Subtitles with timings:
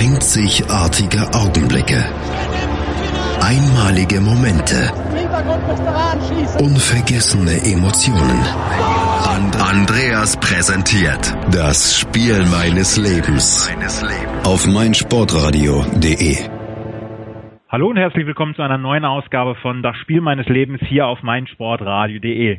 [0.00, 2.00] Einzigartige Augenblicke.
[3.44, 4.88] Einmalige Momente.
[6.58, 8.40] Unvergessene Emotionen.
[9.28, 13.68] And Andreas präsentiert das Spiel meines Lebens
[14.44, 16.48] auf meinsportradio.de.
[17.68, 21.22] Hallo und herzlich willkommen zu einer neuen Ausgabe von Das Spiel meines Lebens hier auf
[21.22, 22.58] meinsportradio.de.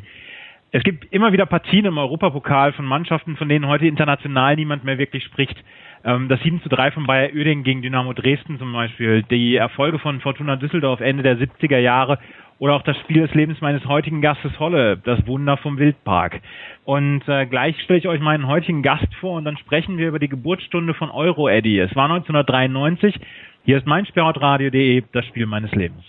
[0.70, 4.98] Es gibt immer wieder Partien im Europapokal von Mannschaften, von denen heute international niemand mehr
[4.98, 5.56] wirklich spricht.
[6.04, 9.98] Ähm, das 7 zu 3 von Bayer Oeding gegen Dynamo Dresden zum Beispiel, die Erfolge
[9.98, 12.18] von Fortuna Düsseldorf Ende der 70er Jahre
[12.58, 16.40] oder auch das Spiel des Lebens meines heutigen Gastes Holle, das Wunder vom Wildpark.
[16.84, 20.18] Und äh, gleich stelle ich euch meinen heutigen Gast vor und dann sprechen wir über
[20.18, 21.78] die Geburtsstunde von Euro Eddy.
[21.78, 23.18] Es war 1993.
[23.64, 26.04] Hier ist mein Sportradio.de, das Spiel meines Lebens.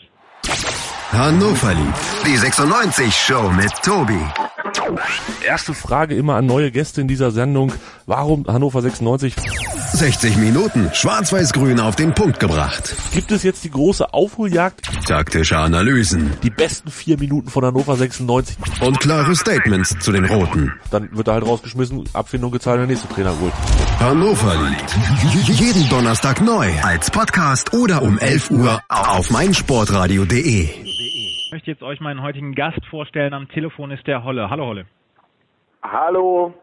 [1.11, 4.19] Hannover liebt die 96 Show mit Tobi.
[5.47, 7.71] Erste Frage immer an neue Gäste in dieser Sendung.
[8.07, 9.35] Warum Hannover 96?
[9.93, 12.95] 60 Minuten schwarz-weiß-grün auf den Punkt gebracht.
[13.13, 14.81] Gibt es jetzt die große Aufholjagd?
[15.08, 18.58] Taktische Analysen Die besten vier Minuten von Hannover 96.
[18.81, 20.73] und klare Statements zu den Roten.
[20.89, 23.53] Dann wird er halt rausgeschmissen, Abfindung gezahlt, der nächste Trainer holt.
[23.99, 30.64] Hannover liebt jeden Donnerstag neu als Podcast oder um 11 Uhr auf meinsportradio.de.
[30.64, 33.36] Ich möchte jetzt euch meinen heutigen Gast vorstellen.
[33.36, 34.49] Am Telefon ist der Holle.
[34.49, 34.86] Hallo Holle.
[35.83, 36.53] Hallo.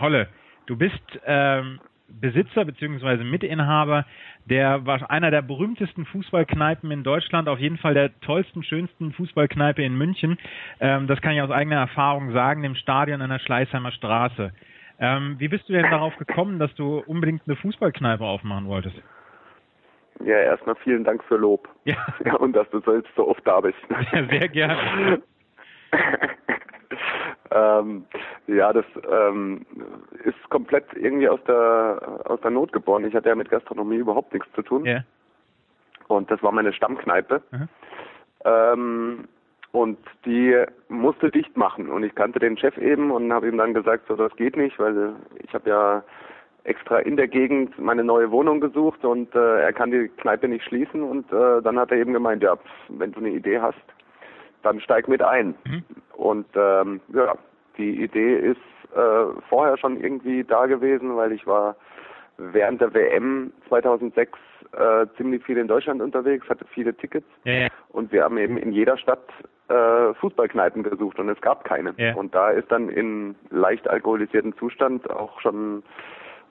[0.00, 0.28] Holle,
[0.66, 3.24] du bist ähm, Besitzer bzw.
[3.24, 4.04] Mitinhaber
[4.44, 9.82] der war einer der berühmtesten Fußballkneipen in Deutschland, auf jeden Fall der tollsten, schönsten Fußballkneipe
[9.82, 10.38] in München.
[10.80, 14.52] Ähm, das kann ich aus eigener Erfahrung sagen, im Stadion an der Schleißheimer Straße.
[14.98, 18.96] Ähm, wie bist du denn darauf gekommen, dass du unbedingt eine Fußballkneipe aufmachen wolltest?
[20.24, 21.68] Ja, erstmal vielen Dank für Lob.
[21.84, 23.78] Ja, Ja, und dass du selbst so oft da bist.
[24.12, 25.22] sehr, sehr gerne.
[27.54, 28.04] ähm,
[28.46, 29.66] ja, das ähm,
[30.24, 33.04] ist komplett irgendwie aus der aus der Not geboren.
[33.04, 34.84] Ich hatte ja mit Gastronomie überhaupt nichts zu tun.
[34.84, 35.00] Ja.
[36.08, 37.42] Und das war meine Stammkneipe.
[37.50, 37.68] Mhm.
[38.44, 39.28] Ähm,
[39.72, 41.88] und die musste dicht machen.
[41.88, 44.78] Und ich kannte den Chef eben und habe ihm dann gesagt, so das geht nicht,
[44.78, 46.04] weil ich habe ja
[46.64, 50.64] extra in der Gegend meine neue Wohnung gesucht und äh, er kann die Kneipe nicht
[50.64, 51.02] schließen.
[51.02, 52.56] Und äh, dann hat er eben gemeint, ja,
[52.88, 53.82] wenn du eine Idee hast,
[54.62, 55.54] dann steig mit ein.
[55.64, 55.84] Mhm.
[56.14, 57.34] Und ähm, ja,
[57.76, 58.60] die Idee ist
[58.94, 61.76] äh, vorher schon irgendwie da gewesen, weil ich war
[62.38, 64.38] während der WM 2006
[64.72, 67.68] äh, ziemlich viel in Deutschland unterwegs, hatte viele Tickets Ja, ja.
[67.90, 69.28] und wir haben eben in jeder Stadt
[69.68, 71.94] äh, Fußballkneipen gesucht und es gab keine.
[71.96, 72.14] Ja.
[72.14, 75.82] Und da ist dann in leicht alkoholisierten Zustand auch schon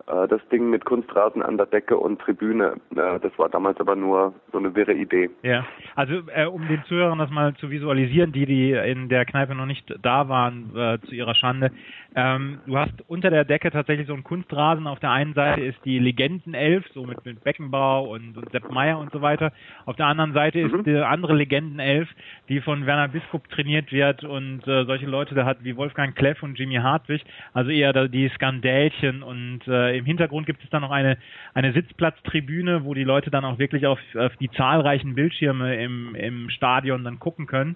[0.05, 2.73] das Ding mit Kunstrasen an der Decke und Tribüne.
[2.95, 5.29] Äh, das war damals aber nur so eine wirre Idee.
[5.43, 9.55] Ja, also äh, um den Zuhörern das mal zu visualisieren, die die in der Kneipe
[9.55, 11.71] noch nicht da waren, äh, zu ihrer Schande.
[12.15, 14.87] Ähm, du hast unter der Decke tatsächlich so einen Kunstrasen.
[14.87, 18.99] Auf der einen Seite ist die Legendenelf, so mit, mit Beckenbauer und, und Sepp Meier
[18.99, 19.53] und so weiter.
[19.85, 20.83] Auf der anderen Seite ist Mhm.
[20.83, 22.09] die andere Legendenelf,
[22.49, 26.43] die von Werner Biskup trainiert wird und äh, solche Leute da hat wie Wolfgang Kleff
[26.43, 27.23] und Jimmy Hartwig,
[27.53, 31.17] also eher da die Skandälchen und äh, im Hintergrund gibt es dann noch eine
[31.53, 36.49] eine Sitzplatztribüne, wo die Leute dann auch wirklich auf, auf die zahlreichen Bildschirme im, im
[36.49, 37.75] Stadion dann gucken können.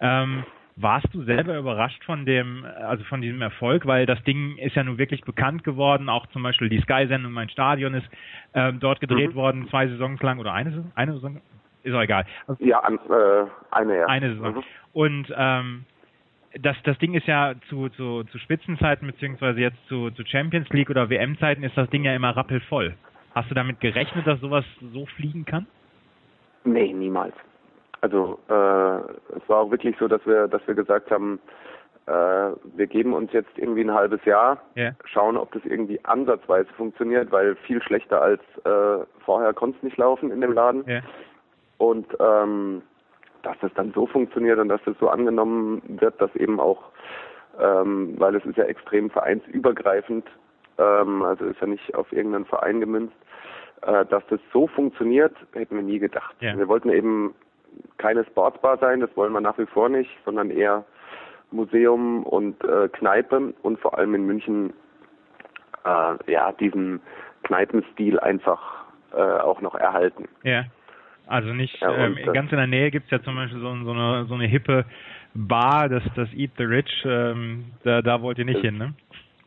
[0.00, 0.44] Ähm,
[0.76, 4.82] warst du selber überrascht von dem, also von diesem Erfolg, weil das Ding ist ja
[4.82, 8.08] nun wirklich bekannt geworden, auch zum Beispiel die Sky-Sendung Mein Stadion ist
[8.54, 9.34] ähm, dort gedreht Mhm.
[9.36, 11.40] worden, zwei Saisons lang oder eine Saison, eine Saison,
[11.84, 12.24] ist auch egal.
[12.48, 14.06] Also Ja, an, äh, eine ja.
[14.06, 14.54] eine Saison.
[14.56, 14.62] Mhm.
[14.92, 15.84] Und ähm,
[16.60, 20.90] das, das Ding ist ja zu, zu, zu Spitzenzeiten beziehungsweise jetzt zu, zu Champions League
[20.90, 22.94] oder WM-Zeiten ist das Ding ja immer rappelvoll.
[23.34, 25.66] Hast du damit gerechnet, dass sowas so fliegen kann?
[26.64, 27.34] Nee, niemals.
[28.00, 28.54] Also äh,
[29.36, 31.40] es war auch wirklich so, dass wir, dass wir gesagt haben,
[32.06, 34.92] äh, wir geben uns jetzt irgendwie ein halbes Jahr, Ja.
[35.06, 39.96] schauen, ob das irgendwie ansatzweise funktioniert, weil viel schlechter als äh, vorher konnte es nicht
[39.96, 40.84] laufen in dem Laden.
[40.86, 41.00] Ja.
[41.78, 42.82] Und ähm,
[43.44, 46.82] dass das dann so funktioniert und dass das so angenommen wird, dass eben auch,
[47.60, 50.26] ähm, weil es ist ja extrem vereinsübergreifend,
[50.78, 53.14] ähm, also ist ja nicht auf irgendeinen Verein gemünzt,
[53.82, 56.34] äh, dass das so funktioniert, hätten wir nie gedacht.
[56.40, 56.56] Ja.
[56.56, 57.34] Wir wollten eben
[57.98, 60.84] keine Sportsbar sein, das wollen wir nach wie vor nicht, sondern eher
[61.50, 64.72] Museum und äh, Kneipe und vor allem in München
[65.84, 67.00] äh, ja diesen
[67.44, 70.28] Kneipenstil einfach äh, auch noch erhalten.
[70.42, 70.64] Ja.
[71.26, 73.92] Also nicht, Ja, ähm, äh, ganz in der Nähe gibt's ja zum Beispiel so, so,
[73.92, 74.84] eine, so eine hippe
[75.34, 78.94] Bar, das, das Eat the Rich, ähm, da, da wollt ihr nicht Es- hin, ne?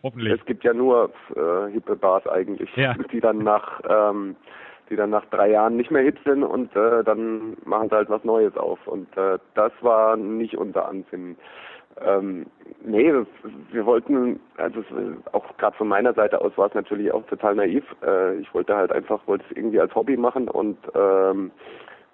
[0.04, 0.34] Hoffentlich.
[0.40, 2.94] Es gibt ja nur äh, hippe Bars eigentlich, Ja.
[3.12, 4.36] die dann nach ähm,
[4.90, 8.10] die dann nach drei Jahren nicht mehr hip sind und äh, dann machen sie halt
[8.10, 8.80] was Neues auf.
[8.88, 11.36] Und äh, das war nicht unser Ansinnen.
[12.06, 12.46] Ähm,
[12.84, 13.28] nee, das,
[13.72, 17.56] wir wollten, also es, auch gerade von meiner Seite aus war es natürlich auch total
[17.56, 17.84] naiv.
[18.04, 21.52] Äh, ich wollte halt einfach, wollte es irgendwie als Hobby machen und ähm,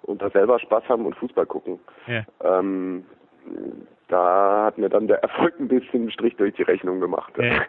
[0.06, 1.78] und da selber Spaß haben und Fußball gucken.
[2.06, 2.24] Ja.
[2.42, 3.04] Ähm,
[4.08, 7.32] da hat mir dann der Erfolg ein bisschen einen Strich durch die Rechnung gemacht.
[7.38, 7.60] Äh,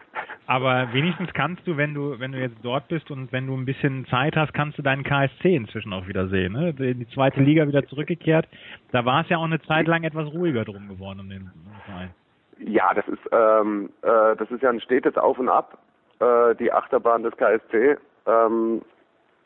[0.46, 3.64] aber wenigstens kannst du, wenn du, wenn du jetzt dort bist und wenn du ein
[3.64, 6.52] bisschen Zeit hast, kannst du deinen KSC inzwischen auch wieder sehen.
[6.52, 6.74] Ne?
[6.78, 8.46] In die zweite Liga wieder zurückgekehrt.
[8.92, 11.50] Da war es ja auch eine Zeit lang etwas ruhiger drum geworden um den
[11.84, 12.10] Verein.
[12.58, 15.78] Ja, das ist ähm, äh, das ist ja ein stetes Auf und Ab,
[16.20, 17.96] äh, die Achterbahn des KSC.
[18.26, 18.82] Ähm,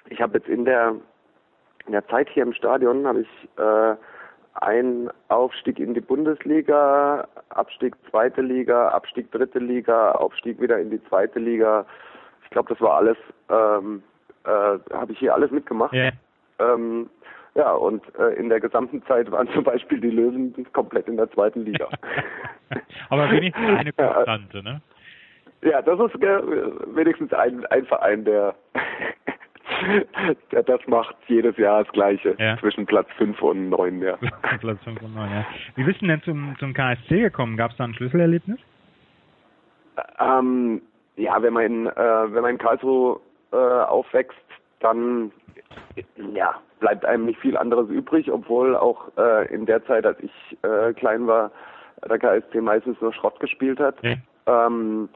[0.08, 0.94] ich habe jetzt in der
[1.86, 3.96] in der Zeit hier im Stadion habe ich äh,
[4.54, 11.02] ein Aufstieg in die Bundesliga, Abstieg zweite Liga, Abstieg dritte Liga, Aufstieg wieder in die
[11.04, 11.86] zweite Liga.
[12.44, 13.16] Ich glaube, das war alles,
[13.48, 14.02] ähm,
[14.44, 15.92] äh, habe ich hier alles mitgemacht.
[15.92, 16.10] Ja.
[16.58, 17.08] Ähm,
[17.54, 21.30] ja, und äh, in der gesamten Zeit waren zum Beispiel die Löwen komplett in der
[21.32, 21.88] zweiten Liga.
[23.08, 24.80] Aber wenigstens eine Konstante, ne?
[25.62, 26.40] Ja, das ist äh,
[26.94, 28.54] wenigstens ein, ein Verein, der
[30.50, 32.34] das macht jedes Jahr das Gleiche.
[32.38, 32.58] Ja.
[32.58, 34.16] Zwischen Platz 5 und 9, ja.
[34.60, 35.46] Platz 5 und 9, ja.
[35.76, 37.56] Wie bist du denn zum, zum KSC gekommen?
[37.56, 38.58] Gab es da ein Schlüsselerlebnis?
[40.18, 40.82] Ähm,
[41.16, 43.20] ja, wenn man in, äh, wenn man in Karlsruhe
[43.52, 44.38] äh, aufwächst,
[44.80, 45.32] dann
[46.34, 50.58] ja, bleibt einem nicht viel anderes übrig, obwohl auch äh, in der Zeit, als ich
[50.62, 51.50] äh, klein war,
[52.08, 53.96] der KSC meistens nur Schrott gespielt hat.
[54.02, 54.16] Ja.
[54.46, 55.08] Ähm,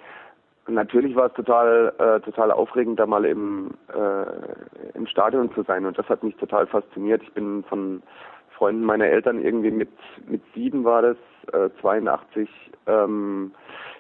[0.69, 5.85] natürlich war es total, äh, total aufregend, da mal im, äh, im Stadion zu sein
[5.87, 7.23] und das hat mich total fasziniert.
[7.23, 8.03] Ich bin von
[8.57, 9.91] Freunden meiner Eltern irgendwie mit,
[10.27, 11.17] mit sieben war das,
[11.53, 12.49] äh, 82,
[12.87, 13.53] ähm,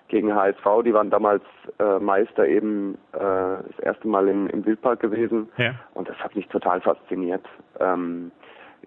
[0.08, 1.42] gegen HSV, die waren damals
[1.78, 5.74] äh, Meister eben äh, das erste Mal im, im Wildpark gewesen Ja.
[5.94, 7.44] und das hat mich total fasziniert.
[7.80, 8.30] Ähm,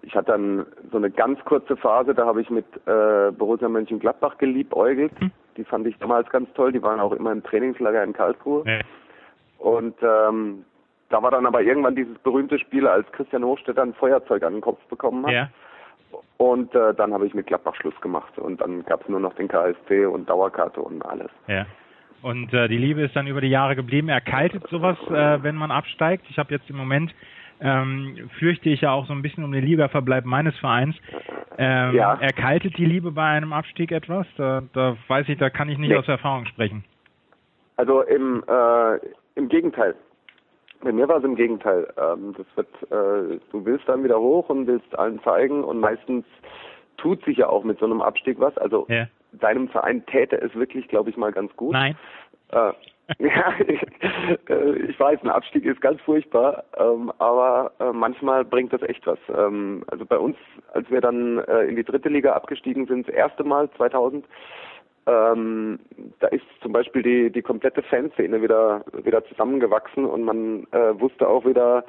[0.02, 4.38] ich hatte dann so eine ganz kurze Phase, da habe ich mit äh, Borussia Mönchengladbach
[4.38, 5.12] geliebäugelt.
[5.20, 5.30] Hm.
[5.56, 6.72] Die fand ich damals ganz toll.
[6.72, 8.64] Die waren auch immer im Trainingslager in Karlsruhe.
[8.66, 8.80] Ja.
[9.58, 10.64] Und ähm,
[11.08, 14.60] da war dann aber irgendwann dieses berühmte Spiel, als Christian Hochstetter ein Feuerzeug an den
[14.60, 15.32] Kopf bekommen hat.
[15.32, 15.48] ja.
[16.38, 18.38] Und äh, dann habe ich mit Gladbach Schluss gemacht.
[18.38, 21.30] Und dann gab es nur noch den KSC und Dauerkarte und alles.
[21.48, 21.66] Ja.
[22.22, 24.08] Und äh, die Liebe ist dann über die Jahre geblieben.
[24.08, 26.26] Erkaltet sowas, äh, wenn man absteigt?
[26.30, 27.12] Ich habe jetzt im Moment
[27.60, 30.96] ähm, fürchte ich ja auch so ein bisschen um den Ligaverbleib meines Vereins.
[31.58, 32.14] Ähm, Ja.
[32.14, 34.26] Erkaltet die Liebe bei einem Abstieg etwas?
[34.36, 35.96] Da, da weiß ich, da kann ich nicht Nee.
[35.96, 36.84] aus Erfahrung sprechen.
[37.76, 38.98] Also im, äh,
[39.36, 39.94] im Gegenteil.
[40.80, 41.92] Bei mir war es im Gegenteil.
[41.96, 46.24] Ähm, das wird, äh, du willst dann wieder hoch und willst allen zeigen und meistens
[46.96, 48.56] tut sich ja auch mit so einem Abstieg was.
[48.58, 49.06] Also Ja.
[49.32, 51.72] deinem Verein täte es wirklich, glaube ich, mal ganz gut.
[51.72, 51.96] Nein.
[52.50, 52.72] Äh,
[53.18, 53.80] ja, ich,
[54.50, 59.06] äh, ich weiß, ein Abstieg ist ganz furchtbar, ähm, aber äh, manchmal bringt das echt
[59.06, 59.18] was.
[59.34, 60.36] Ähm, also bei uns,
[60.74, 64.26] als wir dann äh, in die dritte Liga abgestiegen sind, das erste Mal 2000,
[65.06, 65.78] ähm,
[66.18, 71.26] da ist zum Beispiel die, die komplette Fanszene wieder, wieder zusammengewachsen und man äh, wusste
[71.26, 71.84] auch wieder,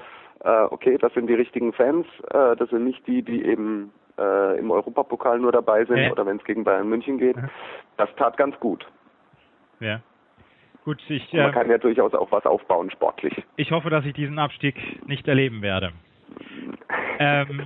[0.45, 4.57] äh, okay, das sind die richtigen Fans, äh, das sind nicht die, die eben äh,
[4.57, 6.11] im Europapokal nur dabei sind Ja.
[6.11, 7.35] oder wenn es gegen Bayern München geht.
[7.97, 8.87] Das tat ganz gut.
[9.81, 9.99] Ja.
[10.85, 13.33] Gut, ich, Man äh, kann ja durchaus auch was aufbauen sportlich.
[13.57, 14.75] ich hoffe, dass ich diesen Abstieg
[15.07, 15.91] nicht erleben werde.
[17.19, 17.63] Ähm,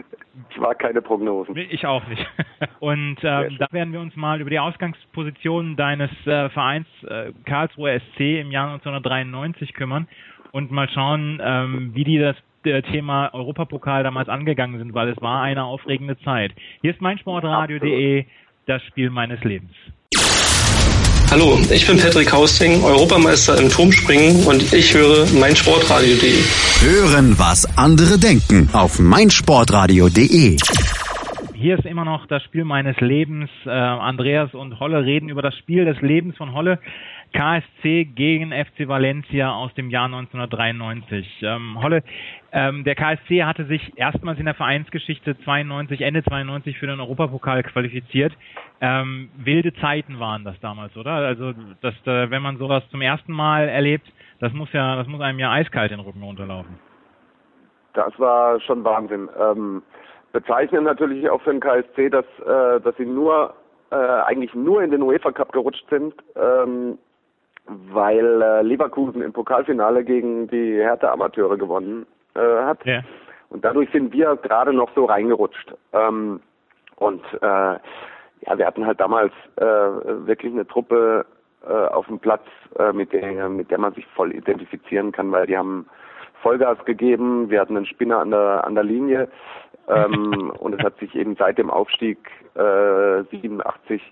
[0.56, 1.56] war keine Prognosen.
[1.56, 2.26] Ich auch nicht.
[2.80, 8.00] Und ähm, da werden wir uns mal über die Ausgangsposition deines äh, Vereins äh, Karlsruhe
[8.00, 10.08] SC im Jahr 1993 kümmern
[10.52, 15.20] und mal schauen, ähm, wie die das äh, Thema Europapokal damals angegangen sind, weil es
[15.20, 16.52] war eine aufregende Zeit.
[16.80, 18.24] Hier ist meinsportradio.de,
[18.66, 19.74] das Spiel meines Lebens.
[21.38, 26.32] Hallo, ich bin Patrick Hausting, Europameister im Turmspringen und ich höre meinsportradio.de.
[26.80, 30.56] Hören, was andere denken auf meinsportradio.de.
[31.66, 33.50] Hier ist immer noch das Spiel meines Lebens.
[33.64, 36.78] Äh, Andreas und Holle reden über das Spiel des Lebens von Holle.
[37.34, 41.42] KSC gegen FC Valencia aus dem Jahr 1993.
[41.42, 42.04] Ähm, Holle,
[42.52, 47.64] ähm, der KSC hatte sich erstmals in der Vereinsgeschichte 92, Ende 92 für den Europapokal
[47.64, 48.32] qualifiziert.
[48.80, 51.14] Ähm, wilde Zeiten waren das damals, oder?
[51.14, 54.06] Also, dass, äh, wenn man sowas zum ersten Mal erlebt,
[54.38, 56.78] das muss ja, das muss einem ja eiskalt den Rücken runterlaufen.
[57.94, 59.28] Das war schon Wahnsinn.
[59.36, 59.82] Ähm,
[60.36, 63.54] bezeichnen natürlich auch für den KSC, dass, äh, dass sie nur
[63.90, 66.98] äh, eigentlich nur in den UEFA Cup gerutscht sind, ähm,
[67.66, 72.84] weil äh, Leverkusen im Pokalfinale gegen die Hertha Amateure gewonnen äh, hat.
[72.84, 73.00] Ja.
[73.48, 75.74] Und dadurch sind wir gerade noch so reingerutscht.
[75.94, 76.40] Ähm,
[76.96, 81.24] und äh, ja, wir hatten halt damals äh, wirklich eine Truppe
[81.66, 82.44] äh, auf dem Platz,
[82.78, 85.86] äh, mit der mit der man sich voll identifizieren kann, weil die haben
[86.42, 87.48] Vollgas gegeben.
[87.48, 89.28] Wir hatten einen Spinner an der an der Linie
[89.88, 92.18] ähm, und es hat sich eben seit dem Aufstieg
[92.54, 94.02] äh, 87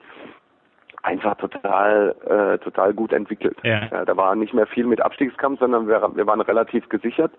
[1.02, 3.58] einfach total, äh, total gut entwickelt.
[3.62, 3.86] Ja.
[3.90, 7.32] Ja, da war nicht mehr viel mit Abstiegskampf, sondern wir, wir waren relativ gesichert.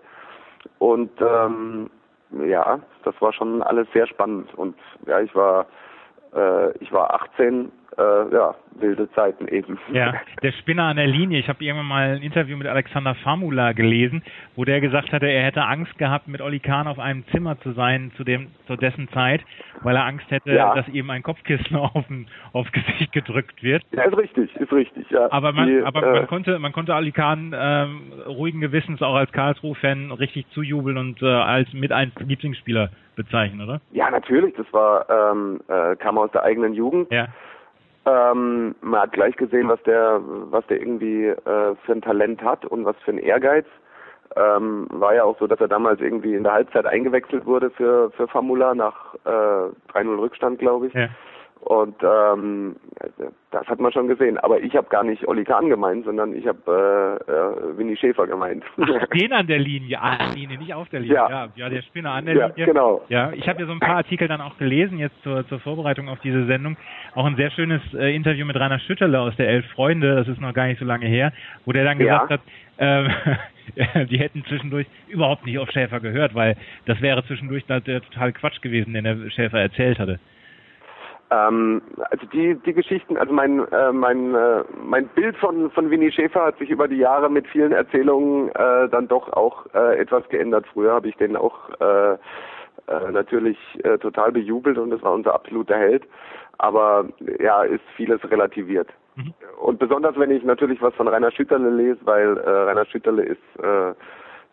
[0.78, 1.90] Und ähm,
[2.46, 4.54] ja, das war schon alles sehr spannend.
[4.54, 4.76] Und
[5.06, 5.66] ja, ich war
[6.34, 9.78] äh, ich war 18, äh, ja, wilde Zeiten eben.
[9.92, 11.38] Ja, der Spinner an der Linie.
[11.38, 14.22] Ich habe irgendwann mal ein Interview mit Alexander Famula gelesen,
[14.54, 17.72] wo der gesagt hatte, er hätte Angst gehabt, mit Olli Kahn auf einem Zimmer zu
[17.72, 19.42] sein zu dem zu dessen Zeit,
[19.82, 20.74] weil er Angst hätte, Ja.
[20.74, 22.04] dass ihm ein Kopfkissen auf
[22.52, 23.82] aufs Gesicht gedrückt wird.
[23.92, 25.30] Ja, ist richtig, ist richtig, ja.
[25.30, 29.14] Aber man, Die, aber äh, man konnte, man konnte Ali Kahn ähm, ruhigen Gewissens auch
[29.14, 33.80] als Karlsruhe-Fan richtig zujubeln und äh, als mit einem Lieblingsspieler bezeichnen, oder?
[33.92, 37.10] Ja, natürlich, das war, ähm, äh, kam aus der eigenen Jugend.
[37.10, 37.28] Ja,
[38.06, 42.64] Ähm, man hat gleich gesehen, was der, was der irgendwie äh, für ein Talent hat
[42.64, 43.66] und was für ein Ehrgeiz.
[44.36, 48.10] Ähm, war ja auch so, dass er damals irgendwie in der Halbzeit eingewechselt wurde für,
[48.12, 50.94] für Famula nach äh, 3-0 Rückstand, glaube ich.
[50.94, 51.08] ja.
[51.66, 52.76] Und ähm,
[53.50, 54.38] das hat man schon gesehen.
[54.38, 58.28] Aber ich habe gar nicht Olli Kahn gemeint, sondern ich habe äh, äh, Winnie Schäfer
[58.28, 58.62] gemeint.
[58.80, 61.16] Ach, den an der Linie, an der Linie, nicht auf der Linie.
[61.16, 61.28] Ja.
[61.28, 62.66] Ja, ja der Spinner an der ja, Linie.
[62.66, 63.02] genau.
[63.08, 66.08] Ja, ich habe ja so ein paar Artikel dann auch gelesen jetzt zur, zur Vorbereitung
[66.08, 66.76] auf diese Sendung.
[67.16, 70.40] Auch ein sehr schönes äh, Interview mit Rainer Schütterle aus der Elf Freunde, das ist
[70.40, 71.32] noch gar nicht so lange her,
[71.64, 72.18] wo der dann Ja.
[72.18, 72.40] gesagt hat,
[72.78, 73.08] ähm,
[74.08, 78.94] die hätten zwischendurch überhaupt nicht auf Schäfer gehört, weil das wäre zwischendurch total Quatsch gewesen,
[78.94, 80.20] den der Schäfer erzählt hatte.
[81.30, 86.12] Ähm, also die die Geschichten, also mein äh, mein äh, mein Bild von von Winnie
[86.12, 90.28] Schäfer hat sich über die Jahre mit vielen Erzählungen äh, dann doch auch äh, etwas
[90.28, 90.66] geändert.
[90.72, 95.34] Früher habe ich den auch äh, äh, natürlich äh, total bejubelt und das war unser
[95.34, 96.04] absoluter Held.
[96.58, 97.06] Aber
[97.40, 98.88] ja, ist vieles relativiert.
[99.16, 99.34] Mhm.
[99.60, 103.42] Und besonders wenn ich natürlich was von Rainer Schütterle lese, weil äh, Rainer Schütterle ist
[103.62, 103.92] äh,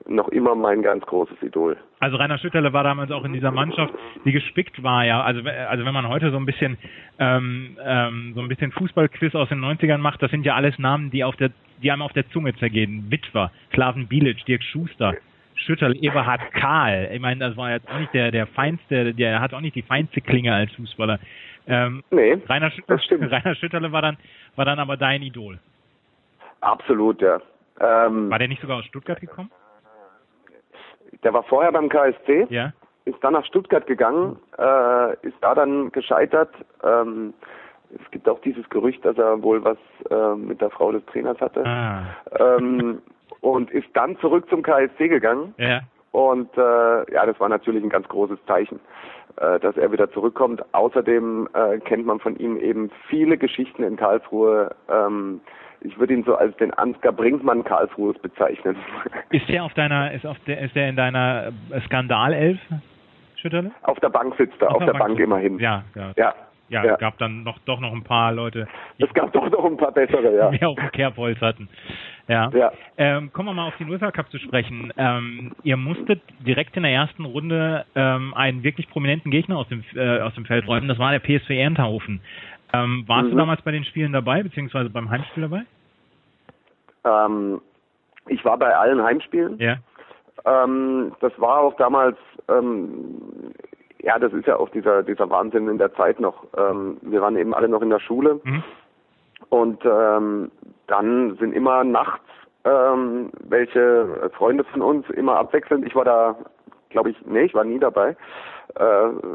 [0.08, 1.78] noch immer mein ganz großes Idol.
[2.00, 3.94] Also Rainer Schütterle war damals auch in dieser Mannschaft,
[4.26, 5.22] die gespickt war, ja.
[5.22, 6.78] Also, also wenn man heute so ein bisschen
[7.20, 11.12] ähm, ähm, so ein bisschen Fußballquiz aus den 90ern macht, das sind ja alles Namen,
[11.12, 13.06] die auf der, die einem auf der Zunge zergehen.
[13.10, 15.16] Witwer, Slaven Bilic, Dirk Schuster,
[15.56, 17.10] Schütterle, Eberhard Kahl.
[17.14, 19.84] Ich meine, das war jetzt auch nicht der, der feinste, der hat auch nicht die
[19.84, 21.20] feinste Klinge als Fußballer.
[21.68, 23.24] Ähm, Nee, Rainer, Schütterle, stimmt.
[23.32, 24.18] Rainer Schütterle war dann,
[24.56, 25.60] war dann aber dein Idol.
[26.60, 27.42] Absolut, ja.
[27.80, 29.50] Ähm, War der nicht sogar aus Stuttgart gekommen?
[31.24, 32.48] Der war vorher beim KSC.
[32.50, 32.74] Ja.
[33.06, 36.50] ist dann nach Stuttgart gegangen, äh, ist da dann gescheitert.
[36.84, 37.34] Ähm,
[37.94, 39.78] es gibt auch dieses Gerücht, dass er wohl was
[40.10, 41.66] äh, mit der Frau des Trainers hatte.
[41.66, 42.04] Ah.
[42.40, 43.02] Ähm,
[43.42, 45.54] und ist dann zurück zum KSC gegangen.
[45.58, 45.82] Ja.
[46.12, 48.80] Und äh, ja, das war natürlich ein ganz großes Zeichen,
[49.38, 50.64] äh, dass er wieder zurückkommt.
[50.74, 54.76] Außerdem äh, kennt man von ihm eben viele Geschichten in Karlsruhe.
[54.90, 55.42] Ähm,
[55.84, 58.76] ich würde ihn so als den Ansgar Brinkmann Karlsruhes bezeichnen.
[59.32, 62.60] Ist der auf deiner, ist auf der, ist der in deiner äh, Skandalelf,
[63.36, 63.72] Schütterle?
[63.84, 65.60] auf der Bank sitzt er, auf, der Bank, immerhin.
[65.60, 66.14] Ja, ja.
[66.16, 66.34] ja.
[66.70, 66.96] Ja, ja.
[66.96, 69.92] gab dann noch doch noch ein paar Leute, die Es gab doch noch ein paar
[69.92, 70.50] bessere, ja.
[70.50, 71.68] mehr auf dem Kerbholz hatten.
[72.28, 72.50] Ja.
[72.52, 72.72] Ja.
[72.98, 74.92] Ähm, kommen wir mal auf den UEFA Cup zu sprechen.
[74.98, 79.84] Ähm, ihr musstet direkt in der ersten Runde ähm, einen wirklich prominenten Gegner aus dem
[79.94, 80.88] äh, aus dem Feld räumen.
[80.88, 82.22] Das war der PSV Ernthaufen.
[82.74, 83.38] Ähm, warst du Mhm.
[83.38, 85.64] damals bei den Spielen dabei, beziehungsweise beim Heimspiel dabei?
[87.06, 87.62] Ähm,
[88.28, 89.58] ich war bei allen Heimspielen.
[89.60, 89.78] Ja.
[90.46, 92.18] Ähm, das war auch damals,
[92.50, 93.54] ähm,
[94.02, 96.46] ja, das ist ja auch dieser, dieser Wahnsinn in der Zeit noch.
[96.58, 98.64] Ähm, wir waren eben alle noch in der Schule Mhm.
[99.50, 100.52] und ähm,
[100.88, 102.24] dann sind immer nachts
[102.66, 105.86] ähm, welche Freunde von uns immer abwechselnd.
[105.86, 106.36] Ich war da,
[106.94, 108.16] glaube ich, nee, ich war nie dabei.
[108.76, 108.84] Äh,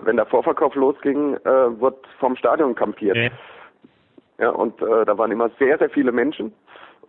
[0.05, 3.17] wenn der Vorverkauf losging, äh, wird vom Stadion kampiert.
[3.17, 3.31] Ja.
[4.39, 6.55] Ja, und äh, da waren immer sehr, sehr viele Menschen.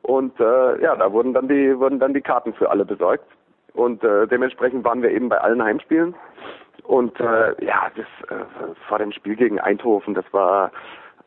[0.01, 3.25] Und äh, ja, da wurden dann die wurden dann die Karten für alle besorgt.
[3.73, 6.15] Und äh, dementsprechend waren wir eben bei allen Heimspielen.
[6.83, 8.43] Und äh, ja, das äh,
[8.87, 10.71] vor dem Spiel gegen Eindhoven, das war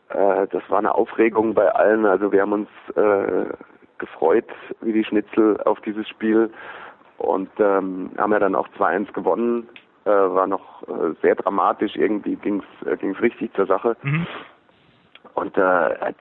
[0.08, 2.04] äh, das war eine Aufregung bei allen.
[2.04, 3.52] Also wir haben uns äh,
[3.98, 4.48] gefreut
[4.80, 6.50] wie die Schnitzel auf dieses Spiel
[7.22, 9.68] und ähm, haben ja dann auch 2-1 gewonnen.
[10.04, 11.94] Äh, war noch äh, sehr dramatisch.
[11.96, 13.96] Irgendwie ging's äh, ging's richtig zur Sache.
[14.02, 14.26] Mhm.
[15.34, 16.12] Und äh, äh,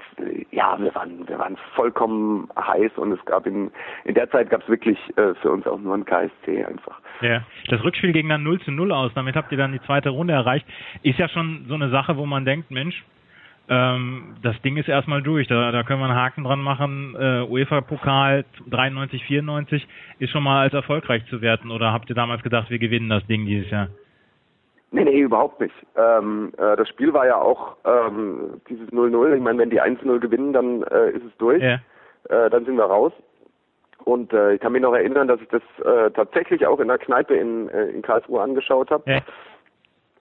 [0.52, 3.72] ja, wir waren, wir waren vollkommen heiß und es gab in,
[4.06, 7.00] in der Zeit gab es wirklich äh, für uns auch nur ein KSC einfach.
[7.22, 9.12] Ja, das Rückspiel ging dann 0 zu 0 aus.
[9.14, 10.66] Damit habt ihr dann die zweite Runde erreicht.
[11.04, 13.04] Ist ja schon so eine Sache, wo man denkt, Mensch,
[13.72, 15.48] ähm, das Ding ist erstmal durch.
[15.48, 17.16] Da, da können wir einen Haken dran machen.
[17.18, 19.88] Äh, UEFA-Pokal 93, 94
[20.20, 21.72] ist schon mal als erfolgreich zu werten.
[21.72, 23.88] Oder habt ihr damals gedacht, wir gewinnen das Ding dieses Jahr?
[24.92, 25.74] Nee, nee, überhaupt nicht.
[25.96, 29.36] Ähm, äh, das Spiel war ja auch ähm, dieses 0-0.
[29.36, 31.64] Ich meine, wenn die 1-0 gewinnen, dann äh, ist es durch.
[31.64, 31.76] Ja.
[32.28, 33.14] Äh, dann sind wir raus.
[34.04, 36.98] Und äh, ich kann mich noch erinnern, dass ich das äh, tatsächlich auch in der
[36.98, 39.10] Kneipe in, in Karlsruhe angeschaut habe.
[39.10, 39.22] Ja.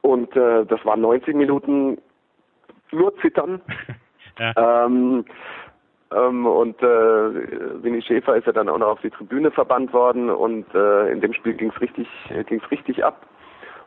[0.03, 1.99] Und äh, das waren 90 Minuten
[2.93, 3.61] nur zittern.
[4.39, 4.87] Ja.
[4.87, 5.27] Ähm,
[6.15, 10.31] ähm, und äh, Winnie Schäfer ist ja dann auch noch auf die Tribüne verbannt worden
[10.31, 12.09] und äh, in dem Spiel ging es richtig,
[12.47, 13.27] ging's richtig ab.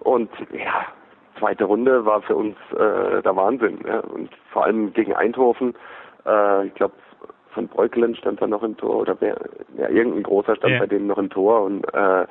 [0.02, 0.86] Und ja,
[1.40, 3.80] zweite Runde war für uns äh, der Wahnsinn.
[3.88, 4.00] Ja.
[4.00, 5.74] Und vor allem gegen Eindhoven,
[6.26, 6.94] äh, ich glaube,
[7.54, 9.38] von Breukelen stand da noch im Tor oder wer,
[9.78, 10.80] ja, irgendein großer stand ja.
[10.80, 12.26] bei denen noch im Tor und äh, äh,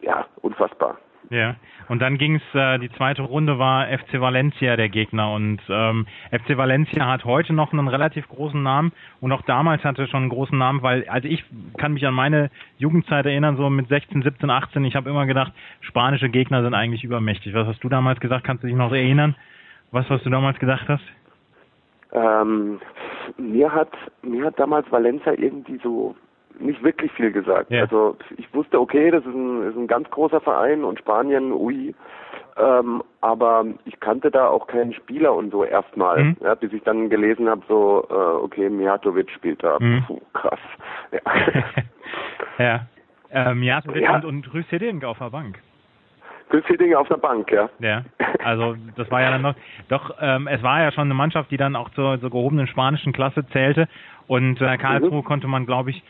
[0.00, 0.98] ja, unfassbar.
[1.32, 1.56] Ja,
[1.88, 6.04] und dann ging es, äh, die zweite Runde war FC Valencia der Gegner und ähm,
[6.30, 10.28] FC Valencia hat heute noch einen relativ großen Namen und auch damals hatte schon einen
[10.28, 11.42] großen Namen, weil, also ich
[11.78, 15.54] kann mich an meine Jugendzeit erinnern, so mit 16, 17, 18, ich habe immer gedacht,
[15.80, 17.54] spanische Gegner sind eigentlich übermächtig.
[17.54, 18.44] Was hast du damals gesagt?
[18.44, 19.34] Kannst du dich noch erinnern?
[19.90, 21.04] Was, was du damals gedacht hast?
[22.12, 22.78] Ähm,
[23.38, 26.14] mir hat mir hat damals Valencia irgendwie so
[26.58, 27.70] nicht wirklich viel gesagt.
[27.70, 27.82] Ja.
[27.82, 31.94] Also ich wusste, okay, das ist ein, ist ein ganz großer Verein und Spanien, ui.
[32.56, 36.36] Ähm, aber ich kannte da auch keinen Spieler und so erstmal, mhm.
[36.42, 39.78] ja, bis ich dann gelesen habe, so, äh, okay, Mijatovic spielt da.
[39.80, 40.04] Mhm.
[40.06, 40.60] Puh, krass.
[41.12, 41.20] Ja.
[42.58, 42.80] ja.
[43.30, 44.16] Äh, Mijatovic ja.
[44.16, 44.66] und, und Rüß
[45.04, 45.58] auf der Bank.
[46.52, 46.64] Rüß
[46.96, 47.70] auf der Bank, ja.
[47.78, 48.02] Ja,
[48.44, 49.54] also das war ja dann noch,
[49.88, 53.14] doch, ähm, es war ja schon eine Mannschaft, die dann auch zur, zur gehobenen spanischen
[53.14, 53.88] Klasse zählte
[54.26, 55.24] und äh, Karlsruhe mhm.
[55.24, 56.02] konnte man, glaube ich,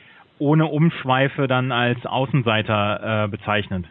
[0.42, 3.86] ohne Umschweife dann als Außenseiter äh, bezeichnet.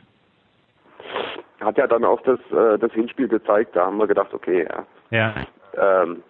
[1.61, 4.85] Hat ja dann auch das, äh, das Hinspiel gezeigt, da haben wir gedacht, okay, ja.
[5.11, 6.03] ja.
[6.03, 6.21] Ähm,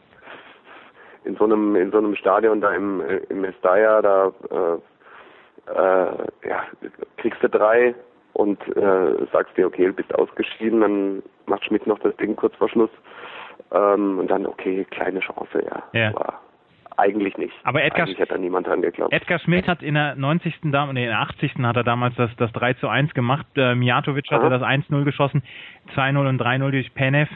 [1.23, 6.63] in so einem in so einem Stadion da im im Mestalla, da äh, äh, ja,
[7.17, 7.95] kriegst du drei
[8.33, 12.55] und äh, sagst dir, okay, du bist ausgeschieden, dann macht Schmidt noch das Ding kurz
[12.55, 12.89] vor Schluss
[13.71, 15.83] ähm, und dann, okay, kleine Chance, ja.
[15.93, 16.09] ja.
[16.09, 16.39] Aber
[16.97, 17.53] eigentlich nicht.
[17.63, 19.13] Aber Edgar, Eigentlich hat da niemand dran geglaubt.
[19.13, 20.55] Edgar Schmidt hat in der 90.
[20.63, 21.55] Da, nee, in der 80.
[21.63, 23.45] hat er damals das, das 3 zu 1 gemacht.
[23.55, 25.43] Äh, Mijatovic hatte das 1-0 geschossen,
[25.95, 27.29] 2-0 und 3-0 durch Penev.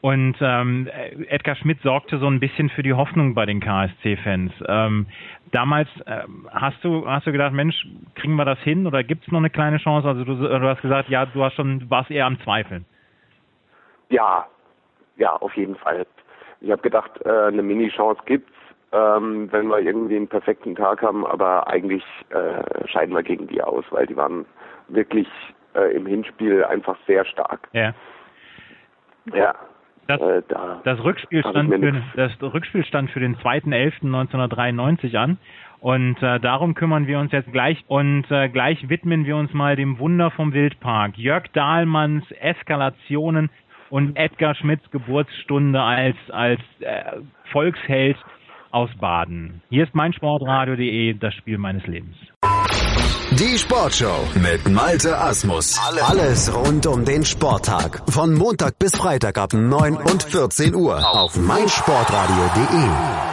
[0.00, 0.88] Und ähm,
[1.28, 4.52] Edgar Schmidt sorgte so ein bisschen für die Hoffnung bei den KSC-Fans.
[4.66, 5.06] Ähm,
[5.52, 9.32] damals äh, hast du hast du gedacht, Mensch, kriegen wir das hin oder gibt es
[9.32, 10.08] noch eine kleine Chance?
[10.08, 12.86] Also du, du, hast gesagt, ja, du hast schon, du warst eher am Zweifeln.
[14.08, 14.46] Ja,
[15.16, 16.06] ja, auf jeden Fall.
[16.62, 18.50] Ich habe gedacht, äh, eine Mini-Chance gibt's
[18.92, 23.62] ähm, wenn wir irgendwie einen perfekten Tag haben, aber eigentlich äh, scheiden wir gegen die
[23.62, 24.46] aus, weil die waren
[24.88, 25.28] wirklich
[25.74, 27.68] äh, im Hinspiel einfach sehr stark.
[27.72, 27.94] Ja.
[29.32, 29.54] Ja.
[30.06, 35.38] Das, äh, da das, Rückspiel stand für, das Rückspiel stand für den 2.11.1993 an.
[35.78, 39.76] Und äh, darum kümmern wir uns jetzt gleich und äh, gleich widmen wir uns mal
[39.76, 41.16] dem Wunder vom Wildpark.
[41.16, 43.50] Jörg Dahlmanns Eskalationen
[43.88, 47.20] und Edgar Schmidts Geburtsstunde als als äh,
[47.52, 48.16] Volksheld
[48.70, 49.62] aus Baden.
[49.70, 52.16] Hier ist meinsportradio.de, das Spiel meines Lebens.
[53.32, 55.78] Die Sportshow mit Malte Asmus.
[56.02, 58.02] Alles rund um den Sporttag.
[58.10, 63.30] Von Montag bis Freitag ab 9 und 14 Uhr auf meinsportradio.de.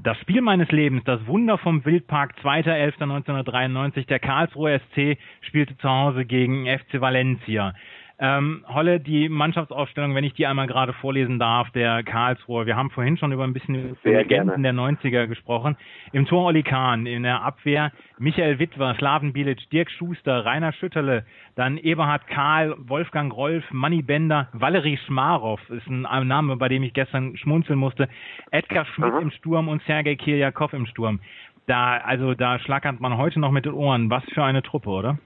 [0.00, 4.06] Das Spiel meines Lebens, das Wunder vom Wildpark, 2.11.1993.
[4.06, 7.74] Der Karlsruher SC spielte zu Hause gegen FC Valencia.
[8.18, 12.64] Ähm, Holle, die Mannschaftsaufstellung, wenn ich die einmal gerade vorlesen darf, der Karlsruhe.
[12.64, 15.76] Wir haben vorhin schon über ein bisschen über die Legenden der 90er gesprochen.
[16.12, 21.26] Im Tor Oli Kahn, in der Abwehr Michael Wittwer, Slaven Bilic, Dirk Schuster, Rainer Schütterle,
[21.56, 26.94] dann Eberhard Karl, Wolfgang Rolf, Manny Bender, Valerie Schmarow ist ein Name, bei dem ich
[26.94, 28.08] gestern schmunzeln musste,
[28.50, 29.20] Edgar Schmidt Aha.
[29.20, 31.20] im Sturm und Sergei Kirjakov im Sturm.
[31.66, 34.08] Da, also da schlackert man heute noch mit den Ohren.
[34.08, 35.18] Was für eine Truppe, oder?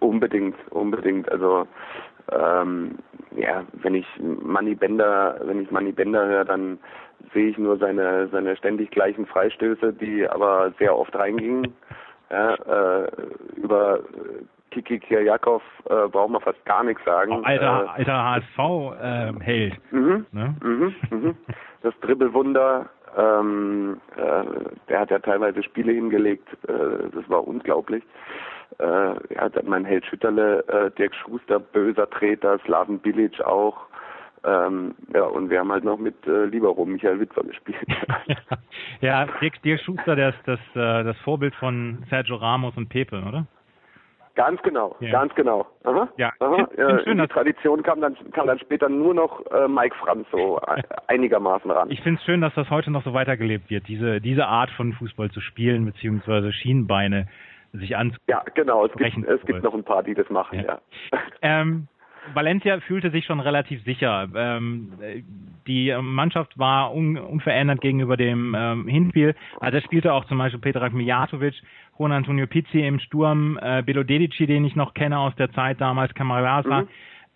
[0.00, 1.30] Unbedingt, unbedingt.
[1.30, 1.66] Also
[2.32, 2.98] ähm,
[3.36, 6.78] ja, wenn ich Manny Bender, wenn ich Manny Bender höre, dann
[7.32, 11.74] sehe ich nur seine seine ständig gleichen Freistöße, die aber sehr oft reingingen.
[12.30, 13.10] Ja, äh,
[13.56, 14.00] über
[14.70, 17.32] Kiki Kirjakov äh, braucht man fast gar nichts sagen.
[17.32, 19.72] Oh, alter, äh, alter HSV-Held.
[19.72, 20.54] Äh, mhm, ne?
[20.62, 21.36] mhm, mhm.
[21.82, 24.44] Das Dribbelwunder, ähm, äh,
[24.88, 28.04] der hat ja teilweise Spiele hingelegt, äh, das war unglaublich
[28.78, 33.76] äh, ja, mein Held Schütterle, äh, Dirk Schuster, böser Treter, Slaven Bilic auch.
[34.44, 37.86] Ähm, ja, und wir haben halt noch mit äh, Libero Michael Witwer gespielt.
[39.00, 43.22] ja, Dirk, Dirk Schuster, der ist das, äh, das Vorbild von Sergio Ramos und Pepe,
[43.26, 43.46] oder?
[44.38, 45.10] Ganz genau, ja.
[45.10, 45.66] ganz genau.
[45.82, 46.68] Aha, ja, aha.
[46.72, 50.60] Find, find die Tradition kam dann, kam dann später nur noch äh, Mike Franz so
[51.08, 51.90] einigermaßen ran.
[51.90, 54.92] Ich finde es schön, dass das heute noch so weitergelebt wird, diese, diese Art von
[54.92, 57.26] Fußball zu spielen, beziehungsweise Schienenbeine
[57.72, 58.16] sich an.
[58.28, 58.86] Ja, genau.
[58.86, 60.80] Es gibt, es gibt noch ein paar, die das machen, ja.
[61.12, 61.18] ja.
[61.42, 61.88] Ähm,
[62.34, 64.28] Valencia fühlte sich schon relativ sicher.
[64.34, 64.92] Ähm,
[65.66, 69.34] die Mannschaft war un unverändert gegenüber dem ähm, Hinspiel.
[69.60, 71.54] Also spielte auch zum Beispiel Petrak Mijatovic,
[71.98, 75.80] Juan Antonio Pizzi im Sturm, äh, Belo Dedici, den ich noch kenne aus der Zeit
[75.80, 76.82] damals, Camarasa.
[76.82, 76.88] Mhm.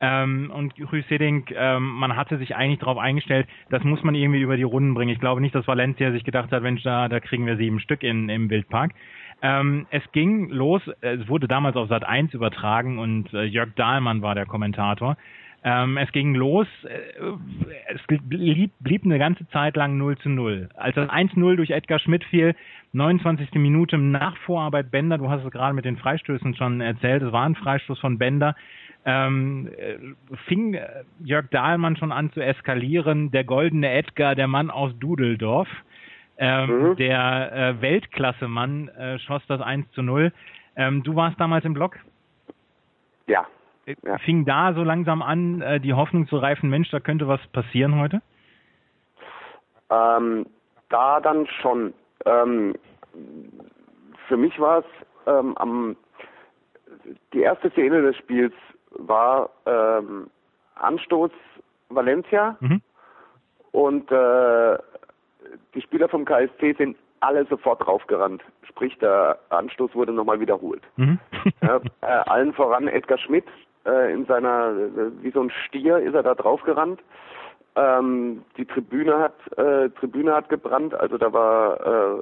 [0.05, 4.57] Ähm, und Rüseding, ähm, man hatte sich eigentlich darauf eingestellt, das muss man irgendwie über
[4.57, 5.13] die Runden bringen.
[5.13, 8.03] Ich glaube nicht, dass Valencia sich gedacht hat, Mensch, da, da kriegen wir sieben Stück
[8.03, 8.93] in, im Wildpark.
[9.43, 14.23] Ähm, es ging los, es wurde damals auf Sat 1 übertragen und äh, Jörg Dahlmann
[14.23, 15.17] war der Kommentator.
[15.65, 20.69] Ähm, es ging los, äh, es blieb, blieb eine ganze Zeit lang 0 zu 0.
[20.75, 22.55] Als das 1-0 durch Edgar Schmidt fiel,
[22.93, 23.53] 29.
[23.55, 27.45] Minute nach Vorarbeit Bender, du hast es gerade mit den Freistößen schon erzählt, es war
[27.45, 28.57] ein Freistoß von Bender,
[29.05, 29.99] ähm, äh,
[30.47, 35.69] fing äh, Jörg Dahlmann schon an zu eskalieren, der goldene Edgar, der Mann aus Dudeldorf,
[36.43, 36.97] ähm, mhm.
[36.97, 40.33] der äh, Weltklasse-Mann äh, schoss das 1 zu 0.
[40.75, 41.97] Ähm, du warst damals im Block?
[43.29, 43.47] Ja.
[43.87, 44.19] Äh, ja.
[44.19, 48.01] Fing da so langsam an, äh, die Hoffnung zu reifen, Mensch, da könnte was passieren
[48.01, 48.23] heute?
[49.89, 50.47] Ähm,
[50.89, 51.95] da dann schon.
[52.25, 52.75] Ähm,
[54.27, 54.85] für mich war es
[55.27, 55.97] ähm, am
[57.33, 58.55] die erste Szene des Spiels
[58.91, 60.29] war ähm,
[60.75, 61.31] Anstoß
[61.89, 62.83] Valencia mhm.
[63.71, 64.79] und äh,
[65.75, 68.43] die Spieler vom KSC sind alle sofort draufgerannt.
[68.69, 70.83] Sprich, der Anstoß wurde nochmal wiederholt.
[70.97, 71.19] Mhm.
[71.63, 73.47] ja, äh, allen voran Edgar Schmidt
[73.87, 77.01] äh, in seiner, äh, wie so ein Stier ist er da draufgerannt.
[77.75, 82.21] Ähm, die Tribüne hat äh, Tribüne hat gebrannt, also da war äh,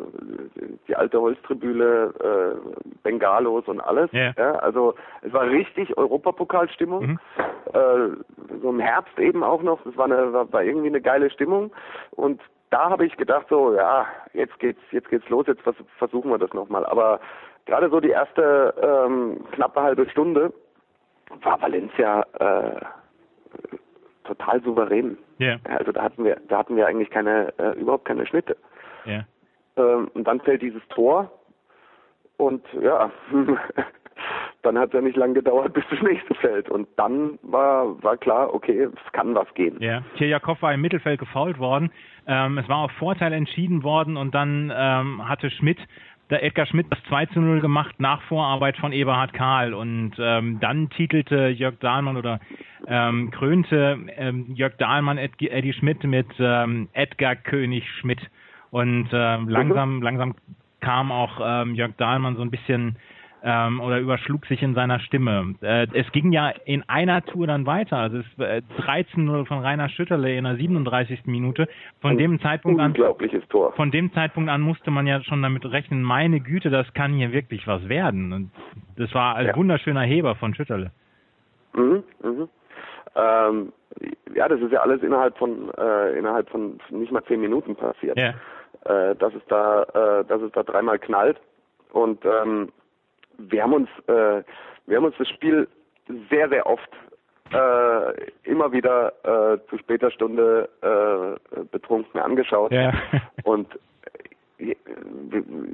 [0.86, 4.12] die alte Holztribüne, äh, Bengalos und alles.
[4.12, 4.32] Yeah.
[4.38, 7.04] Ja, also es war richtig Europapokalstimmung.
[7.04, 7.18] Mhm.
[8.62, 9.80] So im Herbst eben auch noch.
[9.82, 11.72] Das war, eine, war, war irgendwie eine geile Stimmung.
[12.10, 12.40] Und
[12.70, 16.38] da habe ich gedacht so, ja, jetzt geht's, jetzt geht's los, jetzt vers versuchen wir
[16.38, 16.86] das nochmal.
[16.86, 17.20] Aber
[17.66, 20.52] gerade so die erste ähm, knappe halbe Stunde
[21.42, 22.80] war Valencia äh,
[24.24, 25.18] total souverän.
[25.40, 25.58] Yeah.
[25.64, 28.56] Also da hatten wir, da hatten wir eigentlich keine, äh, überhaupt keine Schnitte.
[29.06, 29.26] Yeah.
[29.76, 31.30] Ähm, und dann fällt dieses Tor
[32.36, 33.10] und ja,
[34.62, 36.68] dann hat es ja nicht lange gedauert, bis das nächste fällt.
[36.68, 39.76] Und dann war, war klar, okay, es kann was gehen.
[39.80, 41.90] Ja, Kirjakov war im Mittelfeld gefault worden.
[42.26, 45.78] Ähm, es war auf Vorteil entschieden worden und dann ähm, hatte Schmidt
[46.30, 50.60] der Edgar Schmidt das 2 zu 0 gemacht nach Vorarbeit von Eberhard Karl und ähm,
[50.60, 52.38] dann titelte Jörg Dahlmann oder
[52.86, 58.20] ähm, krönte ähm, Jörg Dahlmann Ed Eddie Schmidt mit ähm, Edgar König Schmidt
[58.70, 60.02] und ähm, langsam mhm.
[60.02, 60.34] langsam
[60.80, 61.40] kam auch
[61.74, 62.96] Jörg Dahlmann so ein bisschen
[63.42, 65.54] ähm, oder überschlug sich in seiner Stimme.
[65.62, 67.96] Äh, es ging ja in einer Tour dann weiter.
[67.96, 71.26] Also es äh, 13-0 von Rainer Schütterle in der 37.
[71.26, 71.68] Minute.
[72.00, 73.72] Von Ein dem Zeitpunkt an Tor.
[73.72, 77.32] Von dem Zeitpunkt an musste man ja schon damit rechnen, meine Güte, das kann hier
[77.32, 78.32] wirklich was werden.
[78.32, 78.50] Und
[78.96, 79.56] das war ein ja.
[79.56, 80.90] wunderschöner Heber von Schütterle.
[81.74, 82.48] Mhm, mhm.
[83.16, 83.72] Ähm,
[84.34, 88.18] ja, das ist ja alles innerhalb von äh, innerhalb von nicht mal zehn Minuten passiert.
[88.18, 88.34] Ja.
[88.84, 91.38] Äh, dass es da, äh, dass es da dreimal knallt
[91.92, 92.70] und ähm,
[93.48, 94.42] wir haben uns, äh,
[94.86, 95.68] wir haben uns das Spiel
[96.30, 96.90] sehr, sehr oft
[97.52, 102.72] äh, immer wieder äh, zu später Stunde äh, betrunken angeschaut.
[102.72, 102.92] Ja.
[103.44, 103.68] Und
[104.58, 104.74] äh,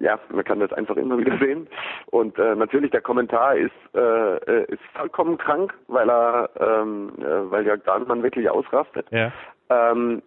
[0.01, 1.67] ja, man kann das einfach immer wieder sehen.
[2.07, 7.67] Und äh, natürlich der Kommentar ist äh, ist vollkommen krank, weil er ähm, äh, weil
[7.67, 9.07] Jörg Dahnmann wirklich ausrastet.
[9.11, 9.33] Ja.
[9.69, 10.23] Ähm,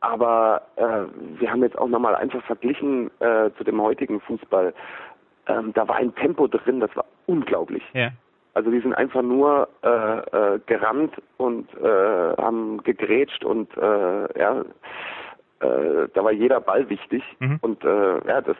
[0.00, 1.04] aber äh,
[1.38, 4.72] wir haben jetzt auch nochmal einfach verglichen äh, zu dem heutigen Fußball
[5.46, 7.82] ähm, da war ein Tempo drin, das war unglaublich.
[7.92, 8.10] Ja.
[8.54, 14.64] Also die sind einfach nur äh, äh, gerannt und äh, haben gegrätscht und äh, ja,
[15.60, 17.58] äh, da war jeder Ball wichtig mhm.
[17.60, 18.56] und äh, ja, das,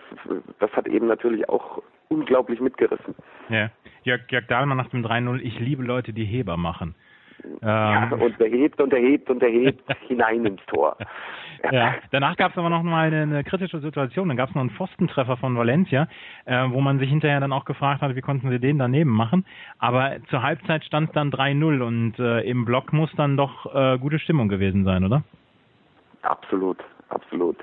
[0.60, 3.14] das hat eben natürlich auch unglaublich mitgerissen.
[3.48, 3.70] Ja,
[4.04, 6.94] Jörg, Jörg Dahlmann nach dem 3-0, ich liebe Leute, die Heber machen.
[7.62, 8.20] Ja, ähm.
[8.20, 10.96] und er hebt und er hebt und er hebt hinein ins Tor.
[11.70, 14.28] Ja, danach gab es aber noch mal eine, eine, kritische Situation.
[14.28, 16.08] Dann gab es noch einen Pfostentreffer von Valencia,
[16.44, 19.44] äh, wo man sich hinterher dann auch gefragt hat, wie konnten sie den daneben machen.
[19.78, 23.98] Aber zur Halbzeit stand es dann 3-0 und äh, im Block muss dann doch äh,
[23.98, 25.22] gute Stimmung gewesen sein, oder?
[26.22, 27.56] Absolut, absolut.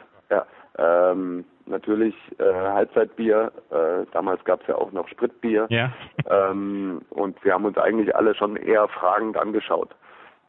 [0.77, 3.51] Ähm, natürlich äh, Halbzeitbier.
[3.71, 5.67] Äh, damals gab es ja auch noch Spritbier.
[5.69, 5.91] Ja.
[6.29, 9.89] Ähm, und wir haben uns eigentlich alle schon eher fragend angeschaut,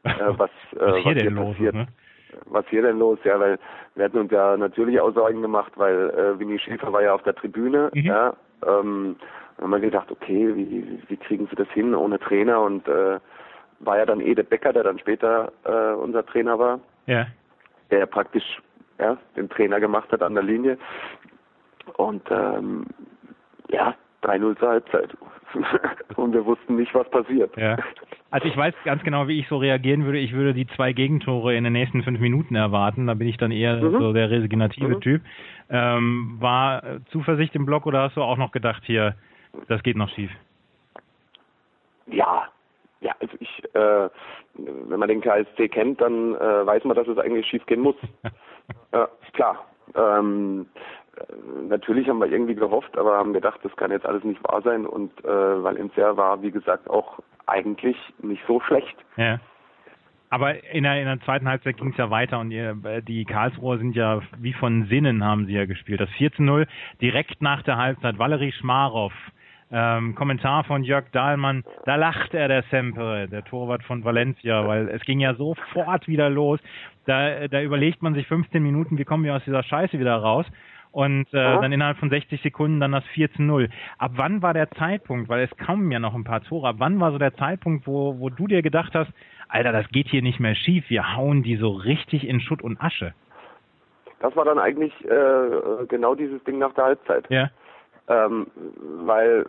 [0.05, 1.75] äh, was, äh, was, hier, was hier passiert.
[1.75, 1.89] Ist, ne?
[2.47, 3.19] Was hier denn los?
[3.25, 3.59] Ja, weil
[3.95, 7.23] wir hatten uns ja natürlich auch Sorgen gemacht, weil äh, Winnie Schäfer war ja auf
[7.23, 7.91] der Tribüne.
[7.95, 8.03] Mhm.
[8.03, 8.35] Ja,
[8.67, 9.17] ähm,
[9.61, 12.61] haben wir gedacht, okay, wie, wie kriegen sie das hin ohne Trainer?
[12.61, 13.19] Und äh,
[13.81, 16.81] war ja dann Ede Becker, der dann später äh, unser Trainer war.
[17.07, 17.27] Ja.
[17.91, 18.61] Der praktisch
[18.99, 20.79] ja, den Trainer gemacht hat an der Linie.
[21.97, 22.87] Und ähm,
[23.71, 25.17] ja, 3-0 zur Halbzeit.
[26.17, 27.57] und wir wussten nicht, was passiert.
[27.57, 27.77] Ja.
[28.31, 30.19] Also ich weiß ganz genau, wie ich so reagieren würde.
[30.19, 33.07] Ich würde die zwei Gegentore in den nächsten fünf Minuten erwarten.
[33.07, 33.99] Da bin ich dann eher mhm.
[33.99, 35.01] so der resignative mhm.
[35.01, 35.23] Typ.
[35.71, 39.15] Ähm, war Zuversicht im Block oder hast du auch noch gedacht, hier,
[39.69, 40.31] das geht noch schief?
[42.07, 42.49] Ja,
[43.01, 44.09] Ja, also ich, äh,
[44.55, 47.97] wenn man den KSC kennt, dann äh, weiß man, dass es eigentlich schief gehen muss.
[48.93, 49.65] ja, klar.
[49.95, 50.67] Ähm,
[51.17, 51.23] äh,
[51.69, 54.87] natürlich haben wir irgendwie gehofft, aber haben gedacht, das kann jetzt alles nicht wahr sein
[54.87, 58.97] und äh, Valencia war, wie gesagt, auch eigentlich nicht so schlecht.
[59.17, 59.41] Ja.
[60.31, 63.79] Aber in der, in der zweiten Halbzeit ging es ja weiter und ihr, die Karlsruher
[63.79, 66.01] sind ja wie von Sinnen haben sie ja gespielt.
[66.01, 66.67] Das 4 zu 0
[67.01, 68.19] direkt nach der Halbzeit.
[68.19, 69.13] Valerie Schmarow,
[69.71, 74.89] ähm, Kommentar von Jörg Dahlmann, da lacht er der Sempre, der Torwart von Valencia, weil
[74.89, 76.61] es ging ja sofort wieder los.
[77.09, 80.47] Da, da überlegt man sich 15 Minuten, wie kommen wir aus dieser Scheiße wieder raus?
[80.91, 83.69] und äh, dann innerhalb von 60 Sekunden dann das 4 zu 0.
[83.99, 86.99] Ab wann war der Zeitpunkt, weil es kamen ja noch ein paar Tore, ab wann
[86.99, 89.11] war so der Zeitpunkt, wo, wo du dir gedacht hast,
[89.49, 92.81] Alter, das geht hier nicht mehr schief, wir hauen die so richtig in Schutt und
[92.81, 93.13] Asche?
[94.21, 97.27] Das war dann eigentlich äh, genau dieses Ding nach der Halbzeit.
[97.31, 97.51] Ja.
[98.09, 98.47] Ähm,
[99.05, 99.47] weil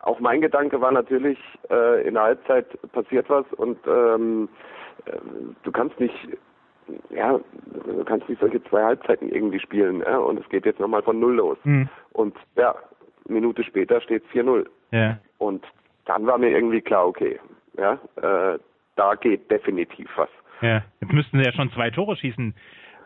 [0.00, 1.38] auch mein Gedanke war natürlich,
[1.70, 4.48] äh, in der Halbzeit passiert was und ähm,
[5.06, 5.12] äh,
[5.62, 6.14] du kannst nicht
[7.10, 7.38] ja,
[7.84, 11.18] du kannst nicht solche zwei Halbzeiten irgendwie spielen, ja, und es geht jetzt nochmal von
[11.18, 11.58] Null los.
[11.64, 11.88] Mhm.
[12.12, 12.74] Und ja,
[13.28, 14.66] Minute später steht 4-0.
[14.90, 15.18] Ja.
[15.38, 15.64] Und
[16.06, 17.38] dann war mir irgendwie klar, okay,
[17.78, 18.58] ja, äh,
[18.96, 20.28] da geht definitiv was.
[20.60, 22.54] Ja, jetzt müssten sie ja schon zwei Tore schießen,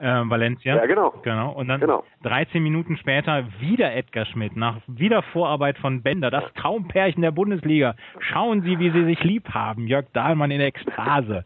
[0.01, 0.77] äh, Valencia.
[0.77, 1.11] Ja, genau.
[1.23, 1.53] Genau.
[1.53, 2.05] Und dann Genau.
[2.23, 7.95] 13 Minuten später wieder Edgar Schmidt, nach wieder Vorarbeit von Bender, das Traumpärchen der Bundesliga.
[8.21, 9.87] Schauen Sie, wie sie sich lieb haben.
[9.87, 11.45] Jörg Dahlmann in Ekstase.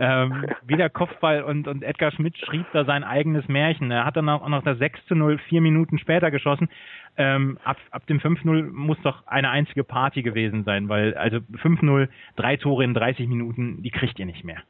[0.00, 3.90] Ähm, wieder Kopfball und, und Edgar Schmidt schrieb da sein eigenes Märchen.
[3.90, 6.68] Er hat dann auch noch das 6 zu 0 vier Minuten später geschossen.
[7.16, 12.08] Ähm, ab, ab dem 5-0 muss doch eine einzige Party gewesen sein, weil also 5-0,
[12.36, 14.62] drei Tore in 30 Minuten, die kriegt ihr nicht mehr.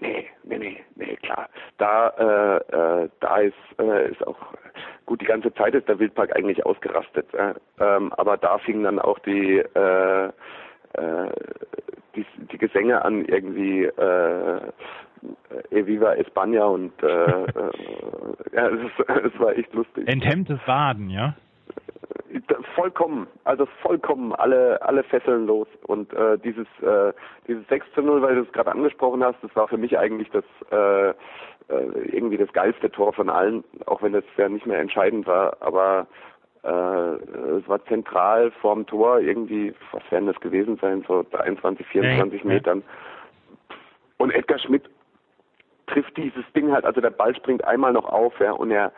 [0.00, 1.48] Nee, nee, nee, nee, klar.
[1.78, 4.36] Da, äh, äh, da ist, äh, ist auch
[5.06, 7.32] gut, die ganze Zeit ist der Wildpark eigentlich ausgerastet.
[7.32, 9.64] Äh, ähm, aber da fingen dann auch die,
[10.96, 11.30] äh,
[12.14, 14.60] die, die Gesänge an irgendwie äh,
[15.70, 17.70] Eviva España und äh, äh,
[18.52, 20.08] ja, es, war echt lustig.
[20.08, 21.34] Enthemmtes Waden, ja?
[22.74, 27.12] vollkommen, also vollkommen alle alle Fesseln los und äh, dieses äh,
[27.48, 30.30] dieses 6 zu 0, weil du es gerade angesprochen hast, das war für mich eigentlich
[30.30, 31.14] das äh, äh,
[32.12, 36.06] irgendwie das geilste Tor von allen, auch wenn das ja nicht mehr entscheidend war, aber
[36.68, 42.48] es war zentral vorm Tor irgendwie, was werden das gewesen sein, so 23, 24 Ja,
[42.48, 42.54] ja.
[42.54, 42.82] Metern.
[44.18, 44.84] Und Edgar Schmidt
[45.86, 48.92] trifft dieses Ding halt, also der Ball springt einmal noch auf, ja, und er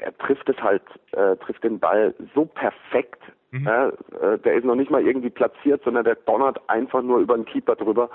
[0.00, 0.82] er trifft es halt,
[1.12, 3.20] äh, trifft den Ball so perfekt.
[3.50, 3.66] Mhm.
[3.66, 7.34] Ja, äh, der ist noch nicht mal irgendwie platziert, sondern der donnert einfach nur über
[7.34, 8.10] den Keeper drüber.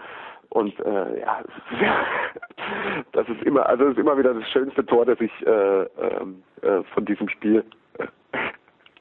[0.49, 1.43] Und äh, ja,
[3.11, 6.43] das ist immer, also das ist immer wieder das schönste Tor, das ich äh, ähm,
[6.61, 7.63] äh, von diesem Spiel.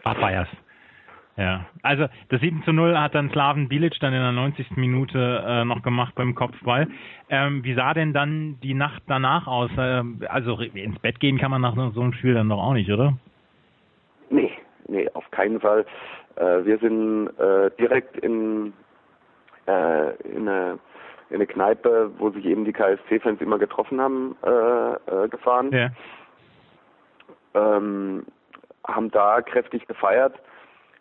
[0.04, 0.52] Äh, Abfeierst.
[1.36, 4.76] Ja, also das 7 zu 0 hat dann Slaven Bilic dann in der 90.
[4.76, 6.88] Minute äh, noch gemacht beim Kopfball.
[7.30, 9.70] Ähm, wie sah denn dann die Nacht danach aus?
[9.78, 12.90] Ähm, also ins Bett gehen kann man nach so einem Spiel dann doch auch nicht,
[12.90, 13.16] oder?
[14.28, 14.52] Nee,
[14.88, 15.86] nee, auf keinen Fall.
[16.36, 18.74] Äh, wir sind äh, direkt in,
[19.66, 20.78] äh, in, eine,
[21.30, 25.70] in eine Kneipe, wo sich eben die KSC-Fans immer getroffen haben, äh, äh, gefahren.
[25.72, 25.88] Ja.
[27.54, 28.26] ähm,
[28.86, 30.34] haben da kräftig gefeiert,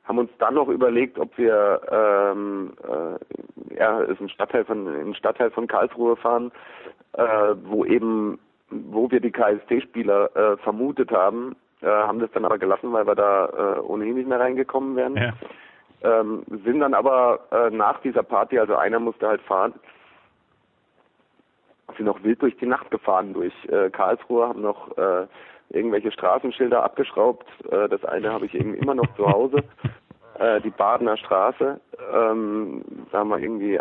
[0.03, 5.05] haben uns dann noch überlegt, ob wir ähm, äh, ja, ist ein Stadtteil von in
[5.05, 6.51] den Stadtteil von Karlsruhe fahren,
[7.13, 8.39] äh, wo eben
[8.71, 13.15] wo wir die KST-Spieler äh, vermutet haben, äh, haben das dann aber gelassen, weil wir
[13.15, 15.17] da äh, ohnehin nicht mehr reingekommen wären.
[15.17, 15.33] Ja.
[16.03, 19.73] Ähm, sind dann aber äh, nach dieser Party, also einer musste halt fahren,
[21.97, 25.27] sind noch wild durch die Nacht gefahren durch äh, Karlsruhe, haben noch äh,
[25.73, 27.47] irgendwelche Straßenschilder abgeschraubt.
[27.71, 29.63] Äh, das eine habe ich eben immer noch zu Hause.
[30.39, 31.79] Äh, die Badener Straße,
[32.15, 33.79] ähm, da haben wir irgendwie,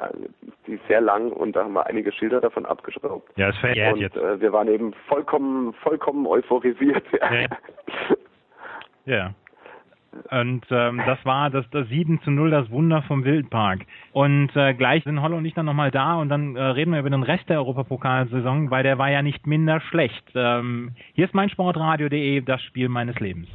[0.67, 3.31] die ist sehr lang und da haben wir einige Schilder davon abgeschraubt.
[3.37, 4.17] Ja, es verjährt und jetzt.
[4.17, 7.05] äh, wir waren eben vollkommen, vollkommen euphorisiert.
[7.13, 7.47] Ja.
[9.07, 9.35] Ja.
[10.31, 13.81] Und ähm, das war das, das 7 zu 0, das Wunder vom Wildpark.
[14.13, 17.01] Und äh, gleich sind Hollo und ich dann nochmal da und dann äh, reden wir
[17.01, 20.25] über den Rest der Europapokalsaison, weil der war ja nicht minder schlecht.
[20.35, 23.49] Ähm, hier ist mein Sportradio.de, das Spiel meines Lebens.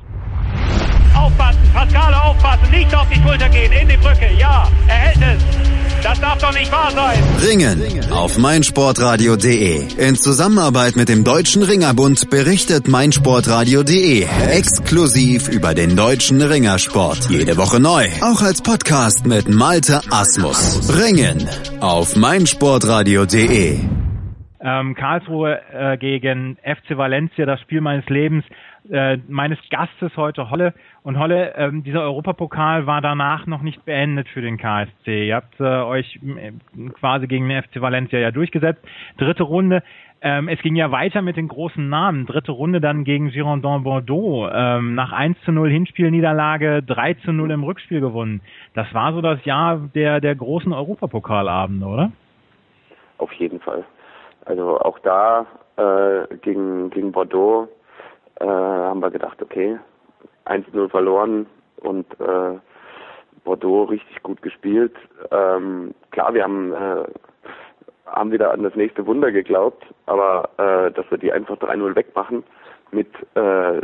[1.15, 5.75] Aufpassen, Pascale aufpassen, nicht auf die Schulter gehen, in die Brücke, ja, er hält es.
[6.06, 7.18] Das darf doch nicht wahr sein.
[7.41, 9.88] Ringen auf meinsportradio.de.
[9.98, 17.28] In Zusammenarbeit mit dem Deutschen Ringerbund berichtet meinsportradio.de exklusiv über den deutschen Ringersport.
[17.32, 18.06] Jede Woche neu.
[18.22, 20.94] Auch als Podcast mit Malte Asmus.
[20.96, 21.50] Ringen
[21.82, 23.80] auf meinsportradio.de.
[24.62, 28.46] Ähm, Karlsruhe äh, gegen FC Valencia, das Spiel meines Lebens.
[28.91, 30.74] Äh, meines Gastes heute, Holle.
[31.04, 35.28] Und Holle, ähm, dieser Europapokal war danach noch nicht beendet für den KSC.
[35.28, 36.52] Ihr habt äh, euch äh,
[37.00, 38.82] quasi gegen den FC Valencia ja durchgesetzt.
[39.17, 39.84] Dritte Runde.
[40.21, 42.26] Ähm, es ging ja weiter mit den großen Namen.
[42.26, 44.50] Dritte Runde dann gegen Girondin Bordeaux.
[44.52, 48.41] Ähm, nach 1 zu 0 Hinspielniederlage, 3 zu 0 im Rückspiel gewonnen.
[48.74, 52.12] Das war so das Jahr der, der großen Europapokalabende, oder?
[53.17, 53.84] Auf jeden Fall.
[54.45, 55.45] Also auch da
[55.78, 57.67] äh, gegen, gegen Bordeaux
[58.39, 59.78] äh, haben wir gedacht, okay,
[60.45, 61.45] 1-0 verloren
[61.82, 62.58] und äh,
[63.43, 64.95] Bordeaux richtig gut gespielt.
[65.32, 67.04] Ähm, klar, wir haben, äh,
[68.06, 72.43] haben wieder an das nächste Wunder geglaubt, aber äh, dass wir die einfach 3-0 wegmachen
[72.91, 73.82] mit, äh,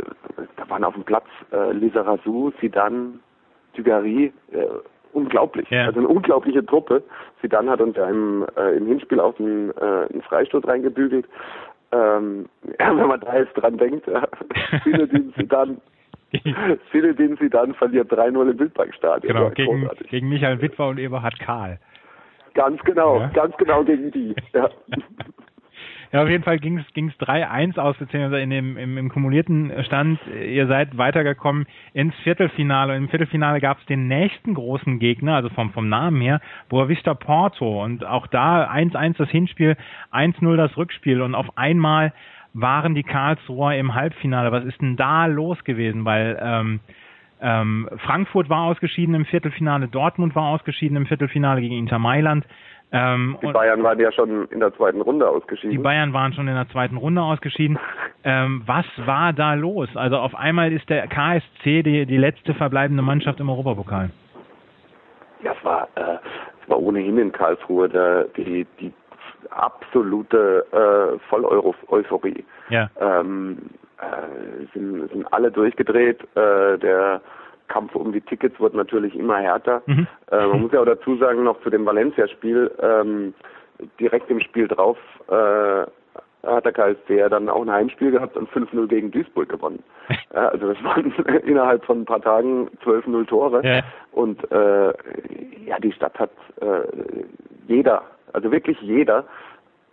[0.56, 3.20] da waren auf dem Platz äh, Lisa Razou, Sidan,
[3.74, 4.66] Dugarry, äh,
[5.12, 5.68] unglaublich.
[5.70, 5.86] Ja.
[5.86, 7.02] Also eine unglaubliche Truppe.
[7.40, 11.26] Sidan hat uns ja im, äh, im Hinspiel auch einen, äh, einen Freistoß reingebügelt.
[11.92, 12.48] Ähm,
[12.80, 14.26] ja, wenn man da jetzt dran denkt, ja,
[14.82, 15.80] Zinedine Sidan
[16.90, 19.34] Zinedine Sidan verliert 3-0 im Wildparkstadion.
[19.34, 20.08] Genau, gegen, großartig.
[20.08, 21.78] gegen Michael Witwer und Eberhard Karl.
[22.54, 23.28] Ganz genau, Ja.
[23.28, 24.34] ganz genau gegen die.
[24.54, 24.68] Ja.
[26.12, 30.20] Ja, auf jeden Fall ging es 3-1 aus, beziehungsweise in dem, im, im kumulierten Stand,
[30.26, 32.94] ihr seid weitergekommen ins Viertelfinale.
[32.96, 37.82] Im Viertelfinale gab es den nächsten großen Gegner, also vom, vom Namen her, Boavista Porto.
[37.82, 39.74] Und auch da 1-1 das Hinspiel,
[40.12, 41.22] 1-0 das Rückspiel.
[41.22, 42.12] Und auf einmal
[42.52, 44.52] waren die Karlsruher im Halbfinale.
[44.52, 46.04] Was ist denn da los gewesen?
[46.04, 46.80] Weil ähm,
[47.40, 52.46] ähm, Frankfurt war ausgeschieden im Viertelfinale, Dortmund war ausgeschieden im Viertelfinale gegen Inter Mailand.
[52.92, 55.82] Ähm, Die Bayern waren ja schon in der zweiten Runde die ausgeschieden.
[55.82, 57.78] Bayern waren schon in der zweiten Runde ausgeschieden.
[58.24, 59.88] Ähm, was war da los?
[59.96, 64.10] Also auf einmal ist der KSC die, die letzte verbleibende Mannschaft im Europapokal.
[65.42, 66.18] Ja, es war, äh,
[66.62, 68.92] es war ohnehin in Karlsruhe der, die, die
[69.50, 72.44] absolute äh, Voll-Euphorie.
[72.68, 72.88] Ja.
[73.00, 76.22] Ähm, äh, sind, sind alle durchgedreht.
[76.36, 77.20] Äh, der
[77.72, 79.82] Kampf um die Tickets wird natürlich immer härter.
[79.86, 80.06] Mhm.
[80.30, 83.34] Äh, man muss ja auch dazu sagen, noch zu dem Valencia-Spiel, ähm,
[83.98, 85.86] direkt im Spiel drauf äh,
[86.46, 89.82] hat der KSC ja dann auch ein Heimspiel gehabt und 5-0 gegen Duisburg gewonnen.
[90.34, 91.12] Ja, also das waren
[91.46, 93.60] innerhalb von ein paar Tagen 12-0 Tore.
[93.64, 93.82] Ja.
[94.12, 94.92] Und äh,
[95.66, 96.30] ja, die Stadt hat
[96.60, 96.86] äh,
[97.68, 99.26] jeder, also wirklich jeder,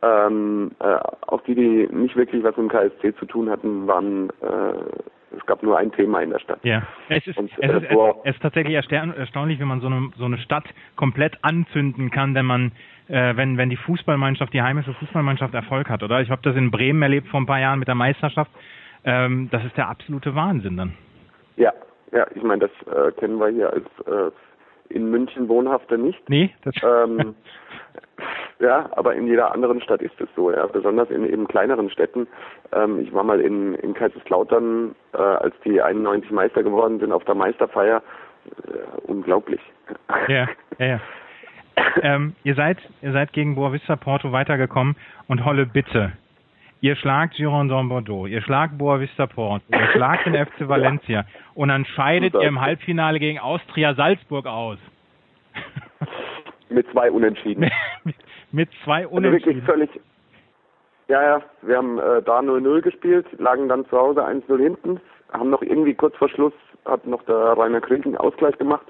[0.02, 4.30] ähm, äh, auch die, die nicht wirklich was mit dem KSC zu tun hatten, waren,
[4.42, 4.74] äh,
[5.36, 6.60] es gab nur ein Thema in der Stadt.
[6.64, 8.16] Ja, es ist, Und, es, äh, ist, es, boah.
[8.24, 10.66] es ist tatsächlich erstaun- erstaunlich, wenn man so eine, so eine Stadt
[10.96, 12.72] komplett anzünden kann, wenn man,
[13.08, 16.22] äh, wenn, wenn die Fußballmannschaft, die heimische Fußballmannschaft Erfolg hat, oder?
[16.22, 18.52] Ich habe das in Bremen erlebt vor ein paar Jahren mit der Meisterschaft.
[19.06, 20.94] Ähm, das ist der absolute Wahnsinn dann.
[21.58, 21.74] Ja,
[22.12, 24.32] ja, ich meine, das äh, kennen wir hier als äh,
[24.94, 26.28] in München Wohnhafte nicht.
[26.30, 27.36] Nee, das, Ähm,
[28.60, 30.66] ja, aber in jeder anderen Stadt ist es so, ja.
[30.68, 32.28] Besonders in eben kleineren Städten.
[32.74, 37.24] Ähm, ich war mal in, in Kaiserslautern, äh, als die 91 Meister geworden sind, auf
[37.24, 38.02] der Meisterfeier.
[38.68, 39.62] Äh, unglaublich.
[40.28, 41.00] Ja, ja, ja.
[42.02, 44.96] ähm, ihr seid, ihr seid gegen Boavista Porto weitergekommen
[45.28, 46.12] und Holle bitte.
[46.82, 51.86] Ihr schlagt Girondin Bordeaux, ihr schlagt Boavista Porto, ihr schlagt den FC Valencia und dann
[51.86, 52.62] scheidet ihr im.
[52.62, 54.78] Halbfinale gegen Austria Salzburg aus.
[56.70, 57.70] Mit zwei Unentschieden.
[58.06, 58.16] Mit
[58.84, 59.62] zwei Also wirklich Unentschieden.
[59.64, 59.90] völlig.
[61.08, 65.50] Ja, ja, wir haben äh, da 0-0 gespielt, lagen dann zu Hause 1-0 hinten, haben
[65.50, 66.54] noch irgendwie kurz vor Schluss,
[66.86, 68.86] hat noch der Rainer Krieg einen Ausgleich gemacht,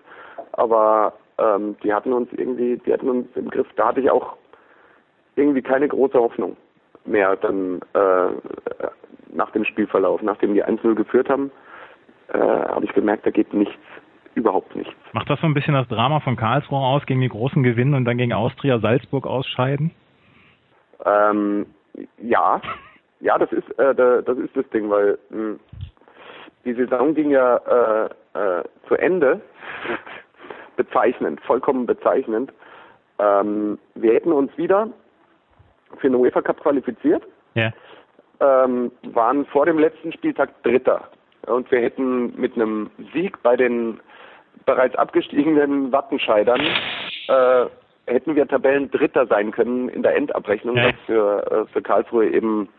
[0.52, 3.68] aber ähm, die hatten uns irgendwie, die hatten uns im Griff.
[3.78, 4.36] Da hatte ich auch
[5.38, 6.58] irgendwie keine große Hoffnung
[7.06, 8.30] mehr dann äh,
[9.32, 11.52] nach dem Spielverlauf, nachdem die 1-0 geführt haben,
[12.34, 13.80] äh, habe ich gemerkt, da geht nichts,
[14.36, 14.94] überhaupt nichts.
[15.14, 18.06] Macht das so ein bisschen das Drama von Karlsruhe aus, gegen die großen gewinnen und
[18.06, 19.92] dann gegen Austria Salzburg ausscheiden?
[21.06, 21.66] Ähm,
[22.22, 22.62] ja,
[23.20, 25.56] ja, das ist äh, da- das ist das Ding, weil mh,
[26.66, 28.10] die Saison ging ja äh,
[28.60, 29.42] äh, zu Ende.
[30.78, 32.54] bezeichnend, vollkommen bezeichnend.
[33.20, 34.88] Ähm, wir hätten uns wieder
[35.98, 37.22] für den UEFA Cup qualifiziert,
[37.56, 37.72] Ja.
[38.40, 41.10] ähm, waren vor dem letzten Spieltag Dritter.
[41.48, 44.00] Und wir hätten mit einem Sieg bei den
[44.66, 46.62] bereits abgestiegenen Wattenscheidern
[47.28, 47.66] äh,
[48.08, 50.86] hätten wir Tabellendritter sein können in der Endabrechnung, Ja.
[50.88, 52.70] was für, äh, für Karlsruhe eben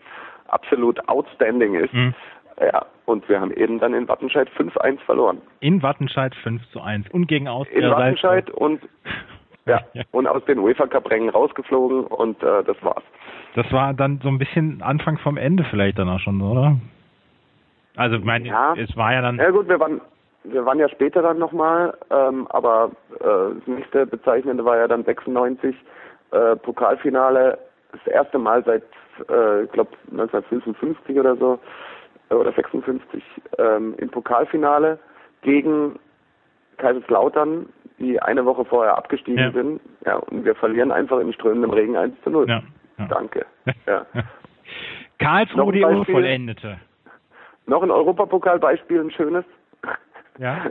[0.49, 1.93] absolut outstanding ist.
[1.93, 2.15] Mhm.
[2.61, 5.41] Ja, und wir haben eben dann in Wattenscheid 5-1 verloren.
[5.61, 8.61] In Wattenscheid 5 zu 1 und gegen Austria In Wattenscheid Salzburg.
[8.61, 8.81] und
[9.67, 10.03] ja, Ja.
[10.13, 13.03] und aus den UEFA Cup Rängen rausgeflogen und äh, das war's.
[13.55, 16.77] Das war dann so ein bisschen Anfang vom Ende vielleicht dann auch schon, oder?
[17.97, 18.75] Also, ich meine, Ja.
[18.77, 19.37] es war ja dann.
[19.39, 20.01] Ja gut, wir waren
[20.45, 25.05] wir waren ja später dann nochmal, ähm, aber äh, das nächste Bezeichnende war ja dann
[25.05, 25.75] 96
[26.31, 27.59] äh, Pokalfinale,
[27.93, 28.85] das erste Mal seit,
[29.29, 31.59] äh, ich glaube 1955 oder so,
[32.31, 33.23] oder 56
[33.59, 34.99] ähm, im Pokalfinale
[35.43, 35.99] gegen
[36.79, 37.67] Kaiserslautern,
[37.99, 39.53] die eine Woche vorher abgestiegen Ja.
[39.53, 39.81] sind.
[40.07, 42.49] Ja, und wir verlieren einfach im strömenden Regen 1 zu 0.
[42.49, 42.63] Ja.
[42.99, 43.07] ja.
[43.07, 43.47] Danke.
[43.87, 44.07] Ja.
[45.19, 45.85] Karlsruhe die?
[45.85, 46.79] Unvollendete.
[47.67, 49.45] Noch ein Europapokalbeispiel, ein schönes.
[50.41, 50.71] Ja.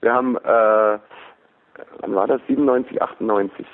[0.00, 0.98] Wir haben, äh,
[2.00, 2.40] wann war das?
[2.46, 3.66] 97, 98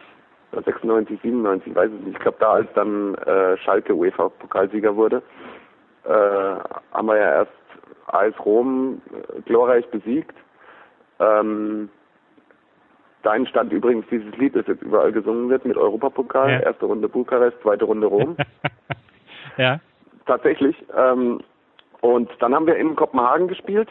[0.52, 2.16] oder 96, 97, ich weiß es nicht.
[2.16, 5.22] Ich glaube, da als dann äh, Schalke UEFA-Pokalsieger wurde,
[6.04, 7.52] äh, haben wir ja erst
[8.06, 10.34] AS Rom äh, glorreich besiegt.
[11.20, 11.90] Ähm,
[13.22, 16.50] da entstand übrigens dieses Lied, das jetzt überall gesungen wird mit Europapokal.
[16.50, 16.60] Ja.
[16.60, 18.36] Erste Runde Bukarest, zweite Runde Rom.
[19.58, 19.78] ja.
[20.24, 20.76] Tatsächlich.
[20.96, 21.40] Ähm,
[22.00, 23.90] und dann haben wir in Kopenhagen gespielt.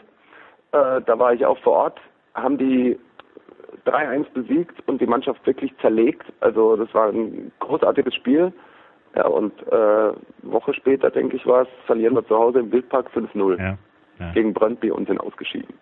[0.74, 2.00] Äh, da war ich auch vor Ort.
[2.34, 2.98] Haben die
[3.86, 6.24] 3-1 besiegt und die Mannschaft wirklich zerlegt.
[6.40, 8.52] Also das war ein großartiges Spiel.
[9.16, 10.12] Ja, und äh,
[10.42, 13.78] Woche später, denke ich, war es, verlieren wir zu Hause im Wildpark 5-0 Ja.
[14.18, 14.32] Ja.
[14.32, 15.74] gegen Brøndby und sind ausgeschieden.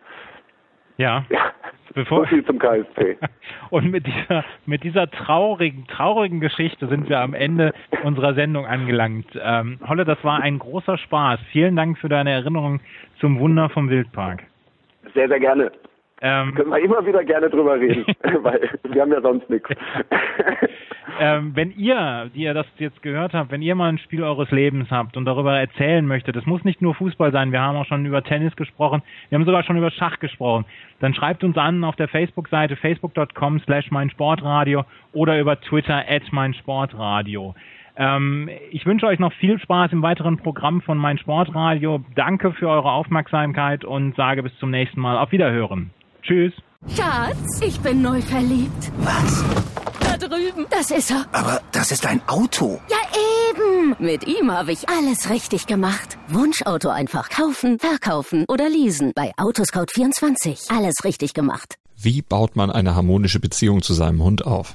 [0.98, 1.24] ja.
[1.30, 1.52] Ja,
[1.94, 3.18] Bevor- so viel zum KSC.
[3.70, 7.72] Und mit dieser, mit dieser traurigen, traurigen Geschichte sind wir am Ende
[8.02, 9.26] unserer Sendung angelangt.
[9.42, 11.40] Ähm, Holle, das war ein großer Spaß.
[11.52, 12.80] Vielen Dank für deine Erinnerung
[13.20, 14.42] zum Wunder vom Wildpark.
[15.14, 15.72] Sehr, sehr gerne.
[16.24, 18.04] Ähm, Können wir immer wieder gerne drüber reden,
[18.42, 19.68] weil wir haben ja sonst nichts.
[21.20, 24.48] ähm, wenn ihr, die ihr das jetzt gehört habt, wenn ihr mal ein Spiel eures
[24.52, 27.86] Lebens habt und darüber erzählen möchtet, es muss nicht nur Fußball sein, wir haben auch
[27.86, 30.64] schon über Tennis gesprochen, wir haben sogar schon über Schach gesprochen,
[31.00, 37.56] dann schreibt uns an auf der Facebook-Seite facebook.com slash meinsportradio oder über Twitter at meinsportradio.
[37.96, 42.02] Ähm, ich wünsche euch noch viel Spaß im weiteren Programm von Mein Sportradio.
[42.14, 45.18] Danke für eure Aufmerksamkeit und sage bis zum nächsten Mal.
[45.18, 45.90] Auf Wiederhören.
[46.22, 46.52] Tschüss.
[46.88, 48.92] Schatz, ich bin neu verliebt.
[48.98, 49.44] Was?
[50.00, 50.66] Da drüben.
[50.70, 51.26] Das ist er.
[51.32, 52.80] Aber das ist ein Auto.
[52.90, 52.96] Ja,
[53.50, 53.94] eben.
[53.98, 56.18] Mit ihm habe ich alles richtig gemacht.
[56.28, 59.12] Wunschauto einfach kaufen, verkaufen oder leasen.
[59.14, 60.76] Bei Autoscout24.
[60.76, 61.76] Alles richtig gemacht.
[61.96, 64.74] Wie baut man eine harmonische Beziehung zu seinem Hund auf?